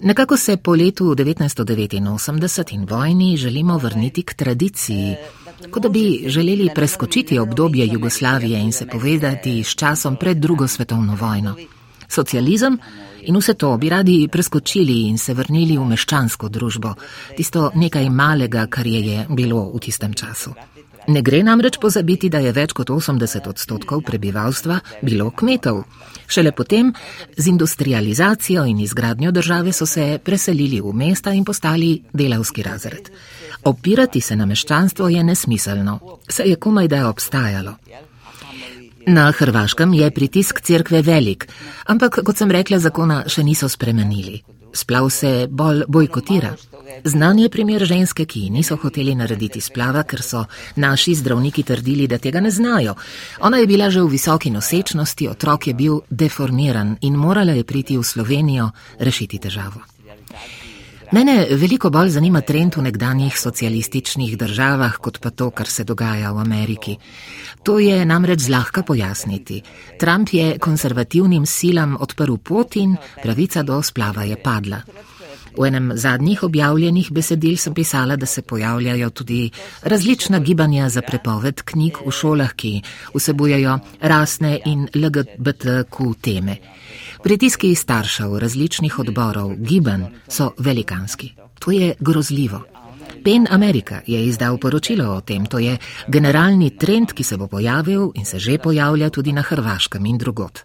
Nekako 0.00 0.36
se 0.36 0.56
po 0.56 0.72
letu 0.74 1.04
1989 1.04 2.74
in 2.74 2.86
vojni 2.90 3.36
želimo 3.36 3.78
vrniti 3.78 4.22
k 4.22 4.34
tradiciji, 4.34 5.16
kot 5.70 5.82
da 5.82 5.88
bi 5.88 6.24
želeli 6.26 6.70
preskočiti 6.74 7.38
obdobje 7.38 7.88
Jugoslavije 7.92 8.60
in 8.60 8.72
se 8.72 8.86
povedati 8.86 9.64
s 9.64 9.74
časom 9.74 10.16
pred 10.16 10.36
drugo 10.36 10.68
svetovno 10.68 11.16
vojno. 11.20 11.56
Socializem 12.08 12.78
in 13.22 13.36
vse 13.36 13.54
to 13.54 13.76
bi 13.76 13.88
radi 13.88 14.28
preskočili 14.32 15.08
in 15.08 15.18
se 15.18 15.34
vrnili 15.34 15.78
v 15.78 15.86
meščansko 15.92 16.48
družbo, 16.48 16.94
tisto 17.36 17.70
nekaj 17.74 18.10
malega, 18.10 18.66
kar 18.66 18.86
je, 18.86 19.00
je 19.06 19.26
bilo 19.28 19.70
v 19.74 19.80
tistem 19.80 20.14
času. 20.14 20.54
Ne 21.08 21.22
gre 21.22 21.40
namreč 21.42 21.78
pozabiti, 21.80 22.28
da 22.28 22.38
je 22.38 22.52
več 22.52 22.74
kot 22.76 22.90
80 22.92 23.48
odstotkov 23.48 24.02
prebivalstva 24.06 24.76
bilo 25.02 25.30
kmetov. 25.30 25.82
Šele 26.30 26.52
potem, 26.52 26.92
z 27.36 27.48
industrializacijo 27.50 28.66
in 28.68 28.78
izgradnjo 28.84 29.32
države, 29.32 29.72
so 29.72 29.86
se 29.86 30.20
preselili 30.24 30.80
v 30.80 30.92
mesta 30.92 31.32
in 31.32 31.44
postali 31.44 32.02
delavski 32.12 32.62
razred. 32.62 33.10
Opirati 33.64 34.20
se 34.20 34.36
na 34.36 34.46
meščanstvo 34.46 35.08
je 35.08 35.24
nesmiselno, 35.24 35.98
se 36.28 36.44
je 36.46 36.56
komaj 36.56 36.88
da 36.88 37.08
obstajalo. 37.08 37.74
Na 39.06 39.30
Hrvaškem 39.32 39.94
je 39.94 40.10
pritisk 40.10 40.60
cerkve 40.60 41.02
velik, 41.02 41.48
ampak, 41.86 42.20
kot 42.24 42.36
sem 42.36 42.50
rekla, 42.50 42.78
zakona 42.78 43.22
še 43.26 43.44
niso 43.44 43.68
spremenili. 43.68 44.42
Splav 44.72 45.08
se 45.10 45.46
bolj 45.50 45.84
bojkotira. 45.88 46.52
Znan 47.04 47.38
je 47.38 47.48
primer 47.48 47.84
ženske, 47.86 48.26
ki 48.26 48.50
niso 48.50 48.76
hoteli 48.76 49.14
narediti 49.14 49.60
splava, 49.60 50.02
ker 50.02 50.22
so 50.22 50.44
naši 50.76 51.14
zdravniki 51.14 51.62
trdili, 51.62 52.06
da 52.06 52.18
tega 52.18 52.40
ne 52.40 52.50
znajo. 52.50 52.94
Ona 53.40 53.62
je 53.62 53.66
bila 53.66 53.90
že 53.90 54.02
v 54.02 54.10
visoki 54.10 54.50
nosečnosti, 54.50 55.28
otrok 55.28 55.66
je 55.66 55.74
bil 55.74 56.00
deformiran 56.10 56.96
in 57.00 57.16
morala 57.16 57.52
je 57.52 57.64
priti 57.64 57.98
v 57.98 58.04
Slovenijo 58.04 58.70
rešiti 58.98 59.38
težavo. 59.38 59.80
Mene 61.10 61.46
veliko 61.58 61.90
bolj 61.90 62.12
zanima 62.14 62.38
trend 62.46 62.76
v 62.78 62.84
nekdanjih 62.86 63.34
socialističnih 63.34 64.36
državah, 64.38 64.94
kot 65.02 65.16
pa 65.18 65.32
to, 65.34 65.48
kar 65.50 65.66
se 65.66 65.82
dogaja 65.84 66.30
v 66.30 66.38
Ameriki. 66.38 66.94
To 67.66 67.80
je 67.82 68.04
namreč 68.06 68.44
zlahka 68.46 68.84
pojasniti. 68.86 69.58
Trump 69.98 70.30
je 70.32 70.58
konservativnim 70.58 71.46
silam 71.46 71.96
odprl 72.00 72.36
pot 72.38 72.76
in 72.76 72.94
pravica 73.22 73.62
do 73.66 73.82
splava 73.82 74.22
je 74.22 74.36
padla. 74.38 74.78
V 75.58 75.66
enem 75.66 75.90
zadnjih 75.98 76.44
objavljenih 76.46 77.10
besedil 77.12 77.56
sem 77.58 77.74
pisala, 77.74 78.16
da 78.16 78.26
se 78.26 78.42
pojavljajo 78.42 79.10
tudi 79.10 79.50
različna 79.82 80.38
gibanja 80.38 80.88
za 80.88 81.02
prepoved 81.02 81.62
knjig 81.62 81.98
v 82.06 82.10
šolah, 82.10 82.54
ki 82.54 82.82
vsebujejo 83.14 83.78
rasne 84.00 84.60
in 84.64 84.86
LGBTQ 84.94 86.14
teme. 86.22 86.56
Pritiski 87.22 87.74
staršev 87.74 88.38
različnih 88.38 88.98
odborov, 88.98 89.54
gibanj 89.56 90.02
so 90.28 90.50
velikanski. 90.58 91.32
To 91.58 91.70
je 91.70 91.94
grozljivo. 92.00 92.62
PEN 93.24 93.46
Amerika 93.50 94.00
je 94.06 94.24
izdal 94.26 94.58
poročilo 94.58 95.14
o 95.14 95.20
tem, 95.20 95.46
to 95.46 95.58
je 95.58 95.76
generalni 96.08 96.70
trend, 96.78 97.12
ki 97.12 97.24
se 97.24 97.36
bo 97.36 97.46
pojavil 97.46 98.10
in 98.14 98.24
se 98.24 98.38
že 98.38 98.58
pojavlja 98.58 99.10
tudi 99.10 99.32
na 99.32 99.42
Hrvaškem 99.42 100.06
in 100.06 100.18
drugot. 100.18 100.60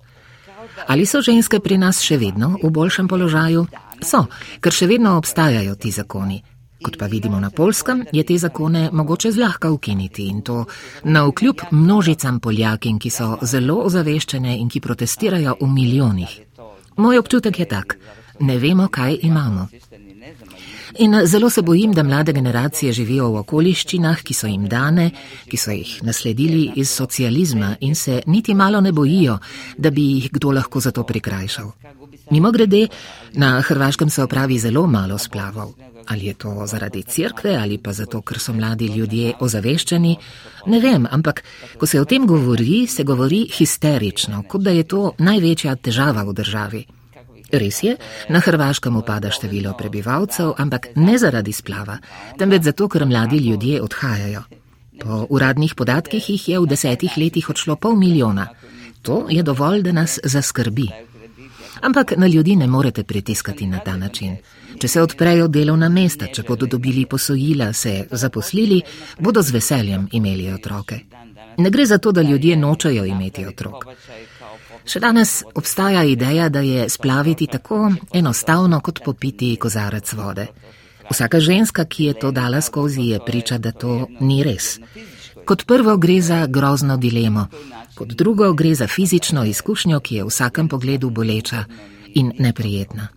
Ali 0.88 1.06
so 1.06 1.22
ženske 1.22 1.60
pri 1.60 1.78
nas 1.78 2.02
še 2.02 2.18
vedno 2.18 2.58
v 2.64 2.70
boljšem 2.70 3.08
položaju? 3.08 3.66
So, 4.02 4.26
ker 4.60 4.72
še 4.72 4.88
vedno 4.88 5.18
obstajajo 5.18 5.76
ti 5.76 5.92
zakoni. 5.92 6.44
Kot 6.86 7.00
pa 7.02 7.08
vidimo 7.10 7.40
na 7.40 7.50
polskem, 7.50 8.04
je 8.14 8.22
te 8.24 8.38
zakone 8.38 8.90
mogoče 8.94 9.32
zlahka 9.32 9.72
ukiniti 9.72 10.28
in 10.30 10.42
to 10.42 10.66
na 11.04 11.24
vkljub 11.26 11.64
množicam 11.72 12.40
poljakin, 12.40 13.00
ki 13.00 13.10
so 13.10 13.38
zelo 13.42 13.80
ozaveščene 13.88 14.54
in 14.58 14.70
ki 14.70 14.84
protestirajo 14.86 15.56
v 15.62 15.70
milijonih. 15.74 16.36
Moj 16.98 17.18
občutek 17.18 17.60
je 17.60 17.66
tak, 17.66 17.98
ne 18.40 18.58
vemo, 18.62 18.88
kaj 18.88 19.18
imamo. 19.22 19.68
In 21.00 21.26
zelo 21.26 21.50
se 21.50 21.62
bojim, 21.62 21.94
da 21.94 22.04
mlade 22.04 22.34
generacije 22.34 22.94
živijo 22.94 23.32
v 23.32 23.42
okoliščinah, 23.42 24.22
ki 24.24 24.34
so 24.34 24.48
jim 24.48 24.70
dane, 24.70 25.10
ki 25.50 25.58
so 25.58 25.74
jih 25.74 25.98
nasledili 26.04 26.70
iz 26.76 26.90
socializma 26.90 27.76
in 27.80 27.96
se 27.96 28.22
niti 28.26 28.54
malo 28.54 28.82
ne 28.82 28.92
bojijo, 28.92 29.40
da 29.78 29.90
bi 29.90 30.06
jih 30.12 30.30
kdo 30.32 30.52
lahko 30.52 30.80
za 30.80 30.92
to 30.92 31.04
prikrajšal. 31.04 31.72
Mimo 32.32 32.52
grede, 32.52 32.88
na 33.34 33.62
Hrvaškem 33.62 34.10
se 34.10 34.24
opravi 34.24 34.60
zelo 34.60 34.88
malo 34.88 35.18
splavov. 35.18 35.74
Ali 36.08 36.26
je 36.26 36.34
to 36.34 36.64
zaradi 36.68 37.04
cerkve 37.04 37.56
ali 37.56 37.78
pa 37.78 37.94
zato, 37.94 38.22
ker 38.22 38.40
so 38.40 38.54
mladi 38.54 38.88
ljudje 38.88 39.34
ozaveščeni, 39.40 40.18
ne 40.68 40.80
vem, 40.80 41.08
ampak 41.12 41.44
ko 41.78 41.86
se 41.86 42.02
o 42.02 42.06
tem 42.06 42.28
govori, 42.28 42.88
se 42.88 43.04
govori 43.04 43.48
histerično, 43.54 44.44
kot 44.48 44.62
da 44.62 44.72
je 44.72 44.84
to 44.84 45.12
največja 45.18 45.76
težava 45.76 46.24
v 46.24 46.34
državi. 46.34 46.86
Res 47.52 47.84
je, 47.84 47.96
na 48.30 48.40
Hrvaškem 48.42 48.96
upada 48.98 49.32
število 49.32 49.74
prebivalcev, 49.78 50.54
ampak 50.58 50.88
ne 50.96 51.18
zaradi 51.18 51.54
splava, 51.54 51.98
temveč 52.38 52.66
zato, 52.70 52.90
ker 52.90 53.06
mladi 53.06 53.38
ljudje 53.38 53.82
odhajajo. 53.82 54.44
Po 55.02 55.26
uradnih 55.30 55.76
podatkih 55.76 56.30
jih 56.30 56.50
je 56.50 56.60
v 56.60 56.70
desetih 56.72 57.18
letih 57.18 57.50
odšlo 57.50 57.76
pol 57.76 57.96
milijona. 57.96 58.48
To 59.02 59.26
je 59.30 59.44
dovolj, 59.44 59.84
da 59.86 59.92
nas 59.92 60.20
zaskrbi. 60.24 60.90
Ampak 61.82 62.14
na 62.18 62.28
ljudi 62.28 62.56
ne 62.56 62.68
morete 62.68 63.04
pritiskati 63.04 63.68
na 63.68 63.80
ta 63.80 63.98
način. 63.98 64.38
Če 64.80 64.88
se 64.88 65.02
odprejo 65.02 65.48
delovna 65.48 65.90
mesta, 65.90 66.28
če 66.28 66.44
bodo 66.48 66.66
dobili 66.66 67.06
posojila, 67.06 67.74
se 67.74 68.08
zaposlili, 68.12 68.82
bodo 69.20 69.42
z 69.42 69.52
veseljem 69.52 70.08
imeli 70.12 70.52
otroke. 70.54 71.00
Ne 71.58 71.70
gre 71.70 71.86
za 71.86 71.98
to, 71.98 72.12
da 72.12 72.22
ljudje 72.22 72.58
nočejo 72.58 73.06
imeti 73.06 73.46
otrok. 73.46 73.86
Še 74.86 75.00
danes 75.00 75.44
obstaja 75.56 76.04
ideja, 76.04 76.50
da 76.50 76.60
je 76.60 76.90
splaviti 76.90 77.48
tako 77.48 77.92
enostavno 78.14 78.80
kot 78.80 79.00
popiti 79.06 79.56
kozarec 79.56 80.14
vode. 80.14 80.48
Vsaka 81.12 81.40
ženska, 81.40 81.86
ki 81.86 82.06
je 82.06 82.14
to 82.20 82.32
dala 82.32 82.62
skozi, 82.62 83.02
je 83.14 83.20
priča, 83.26 83.58
da 83.58 83.72
to 83.72 84.08
ni 84.20 84.44
res. 84.44 84.80
Kot 85.46 85.66
prvo 85.66 85.98
gre 85.98 86.22
za 86.22 86.46
grozno 86.48 86.98
dilemo, 86.98 87.48
kot 87.96 88.08
drugo 88.08 88.54
gre 88.54 88.76
za 88.76 88.88
fizično 88.88 89.46
izkušnjo, 89.46 90.00
ki 90.00 90.16
je 90.16 90.24
v 90.24 90.28
vsakem 90.28 90.68
pogledu 90.68 91.10
boleča 91.10 91.64
in 92.14 92.34
neprijetna. 92.40 93.08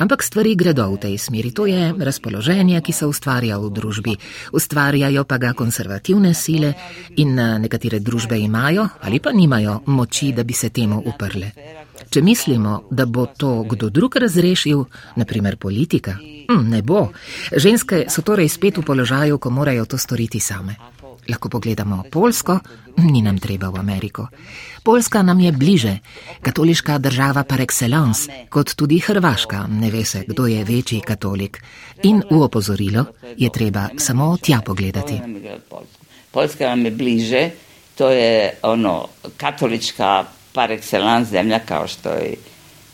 Ampak 0.00 0.24
stvari 0.24 0.56
gredo 0.56 0.88
v 0.88 0.96
tej 0.96 1.20
smeri. 1.20 1.52
To 1.52 1.68
je 1.68 1.92
razpoloženje, 1.92 2.80
ki 2.80 2.92
se 2.92 3.04
ustvarja 3.04 3.60
v 3.60 3.68
družbi. 3.68 4.14
Ustvarjajo 4.48 5.28
pa 5.28 5.36
ga 5.36 5.52
konservativne 5.52 6.32
sile 6.34 6.72
in 7.20 7.36
eh, 7.36 7.58
nekatere 7.60 8.00
družbe 8.00 8.38
imajo 8.40 8.88
ali 9.04 9.20
pa 9.20 9.32
nimajo 9.32 9.82
moči, 9.86 10.32
da 10.32 10.42
bi 10.42 10.56
se 10.56 10.72
temu 10.72 11.02
uprle. 11.04 11.52
Če 12.10 12.22
mislimo, 12.22 12.88
da 12.90 13.04
bo 13.04 13.26
to 13.26 13.60
kdo 13.68 13.90
drug 13.92 14.16
razrešil, 14.16 14.84
naprimer 15.20 15.60
politika, 15.60 16.16
hm, 16.48 16.64
ne 16.64 16.80
bo. 16.82 17.12
Ženske 17.52 18.06
so 18.08 18.24
torej 18.24 18.48
spet 18.48 18.80
v 18.80 18.82
položaju, 18.82 19.36
ko 19.36 19.50
morajo 19.52 19.84
to 19.84 19.98
storiti 19.98 20.40
same. 20.40 20.80
Lahko 21.28 21.48
pogledamo 21.48 22.04
Polsko, 22.10 22.58
ni 22.96 23.22
nam 23.22 23.38
treba 23.38 23.68
v 23.68 23.78
Ameriko. 23.78 24.28
Poljska 24.82 25.22
nam 25.22 25.40
je 25.40 25.52
bliže, 25.52 25.98
katoliška 26.42 26.98
država 26.98 27.44
par 27.44 27.60
excellence, 27.60 28.30
kot 28.48 28.74
tudi 28.74 28.98
Hrvaška, 28.98 29.66
ne 29.66 29.90
ve 29.90 30.04
se, 30.04 30.24
kdo 30.26 30.46
je 30.46 30.64
večji 30.64 31.00
katolik. 31.00 31.62
In 32.02 32.22
v 32.30 32.42
opozorilo 32.42 33.04
je 33.36 33.50
treba 33.52 33.88
samo 33.96 34.36
tja 34.36 34.60
pogledati. 34.66 35.20
Poljska 36.30 36.68
nam 36.68 36.84
je 36.84 36.90
bliže, 36.90 37.50
to 37.94 38.10
je 38.10 38.54
ono 38.62 39.08
katolička 39.36 40.24
par 40.52 40.70
excellence 40.70 41.30
zemlja 41.30 41.58
kao 41.58 41.88
što 41.88 42.08
je 42.08 42.34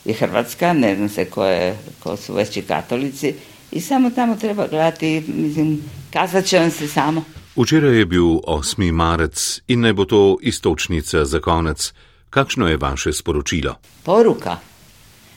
i 0.05 0.13
Hrvatska, 0.13 0.73
ne 0.73 0.97
znam 0.97 1.09
se 1.09 1.25
ko, 1.25 1.45
je, 1.45 1.77
ko 2.03 2.17
su 2.17 2.35
veći 2.35 2.63
katolici 2.63 3.35
i 3.73 3.81
samo 3.81 4.11
tamo 4.11 4.37
treba 4.37 4.67
gledati, 4.67 5.25
mislim, 5.29 5.83
kazat 6.13 6.45
će 6.45 6.59
vam 6.59 6.71
se 6.71 6.89
samo. 6.89 7.25
Včeraj 7.57 7.99
je 7.99 8.07
bil 8.07 8.25
8. 8.25 8.93
marec 8.93 9.61
in 9.69 9.81
naj 9.81 9.93
bo 9.93 10.05
to 10.05 10.37
istočnica 10.43 11.25
za 11.25 11.41
konec. 11.41 11.93
Kakšno 12.31 12.69
je 12.69 12.77
vaše 12.77 13.13
sporočilo? 13.13 13.75
Poruka. 14.05 14.57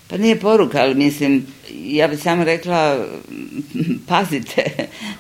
Pa 0.08 0.17
nije 0.17 0.39
poruka, 0.39 0.77
ali 0.82 0.95
mislim, 0.95 1.45
ja 1.71 2.08
bi 2.08 2.17
samo 2.17 2.43
rekla, 2.43 3.05
pazite. 4.08 4.63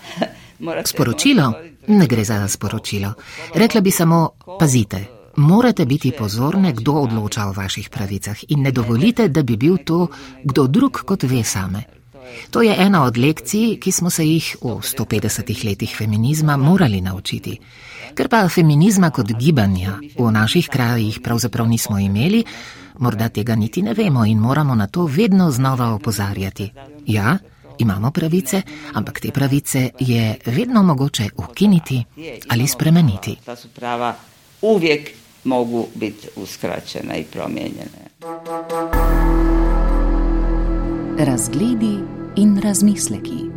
Morate, 0.59 0.89
sporočilo? 0.89 1.53
Ne 1.87 2.07
gre 2.07 2.23
za 2.23 2.47
sporočilo. 2.47 3.13
Rekla 3.55 3.81
bi 3.81 3.91
samo, 3.91 4.29
pazite. 4.59 5.05
Morate 5.35 5.85
biti 5.85 6.11
pozorni, 6.17 6.73
kdo 6.73 6.91
odloča 6.91 7.45
o 7.45 7.53
vaših 7.53 7.89
pravicah 7.89 8.37
in 8.47 8.61
ne 8.61 8.71
dovolite, 8.71 9.27
da 9.27 9.43
bi 9.43 9.57
bil 9.57 9.77
to 9.85 10.07
kdo 10.43 10.67
drug 10.67 11.01
kot 11.05 11.23
ve 11.23 11.43
same. 11.43 11.98
To 12.49 12.61
je 12.61 12.75
ena 12.77 13.03
od 13.03 13.17
lekcij, 13.17 13.77
ki 13.79 13.91
smo 13.91 14.09
se 14.09 14.25
jih 14.25 14.55
v 14.61 14.79
150 14.81 15.65
letih 15.65 15.95
feminizma 15.97 16.57
morali 16.57 17.01
naučiti. 17.01 17.59
Ker 18.15 18.27
pa 18.27 18.47
feminizma 18.49 19.11
kot 19.11 19.31
gibanja 19.37 19.99
v 20.17 20.31
naših 20.31 20.69
krajih 20.69 21.19
pravzaprav 21.23 21.67
nismo 21.67 21.99
imeli, 21.99 22.43
morda 22.99 23.29
tega 23.29 23.55
niti 23.55 23.81
ne 23.81 23.93
vemo 23.93 24.25
in 24.25 24.39
moramo 24.39 24.75
na 24.75 24.87
to 24.87 25.05
vedno 25.05 25.51
znova 25.51 25.93
opozarjati. 25.93 26.71
Ja, 27.05 27.37
imamo 27.77 28.11
pravice, 28.11 28.61
ampak 28.93 29.19
te 29.19 29.31
pravice 29.31 29.89
je 29.99 30.37
vedno 30.45 30.83
mogoče 30.83 31.29
ukiniti 31.37 32.03
ali 32.49 32.67
spremeniti. 32.67 33.35
Ta 33.45 33.55
su 33.55 33.67
prava 33.67 34.15
uvijek 34.61 35.09
mogu 35.43 35.87
biti 35.95 36.27
uskraćena 36.35 37.15
i 37.15 37.23
promijenjene. 37.23 38.09
Razgledi 41.19 41.99
in 42.35 42.61
razmisleki. 42.61 43.51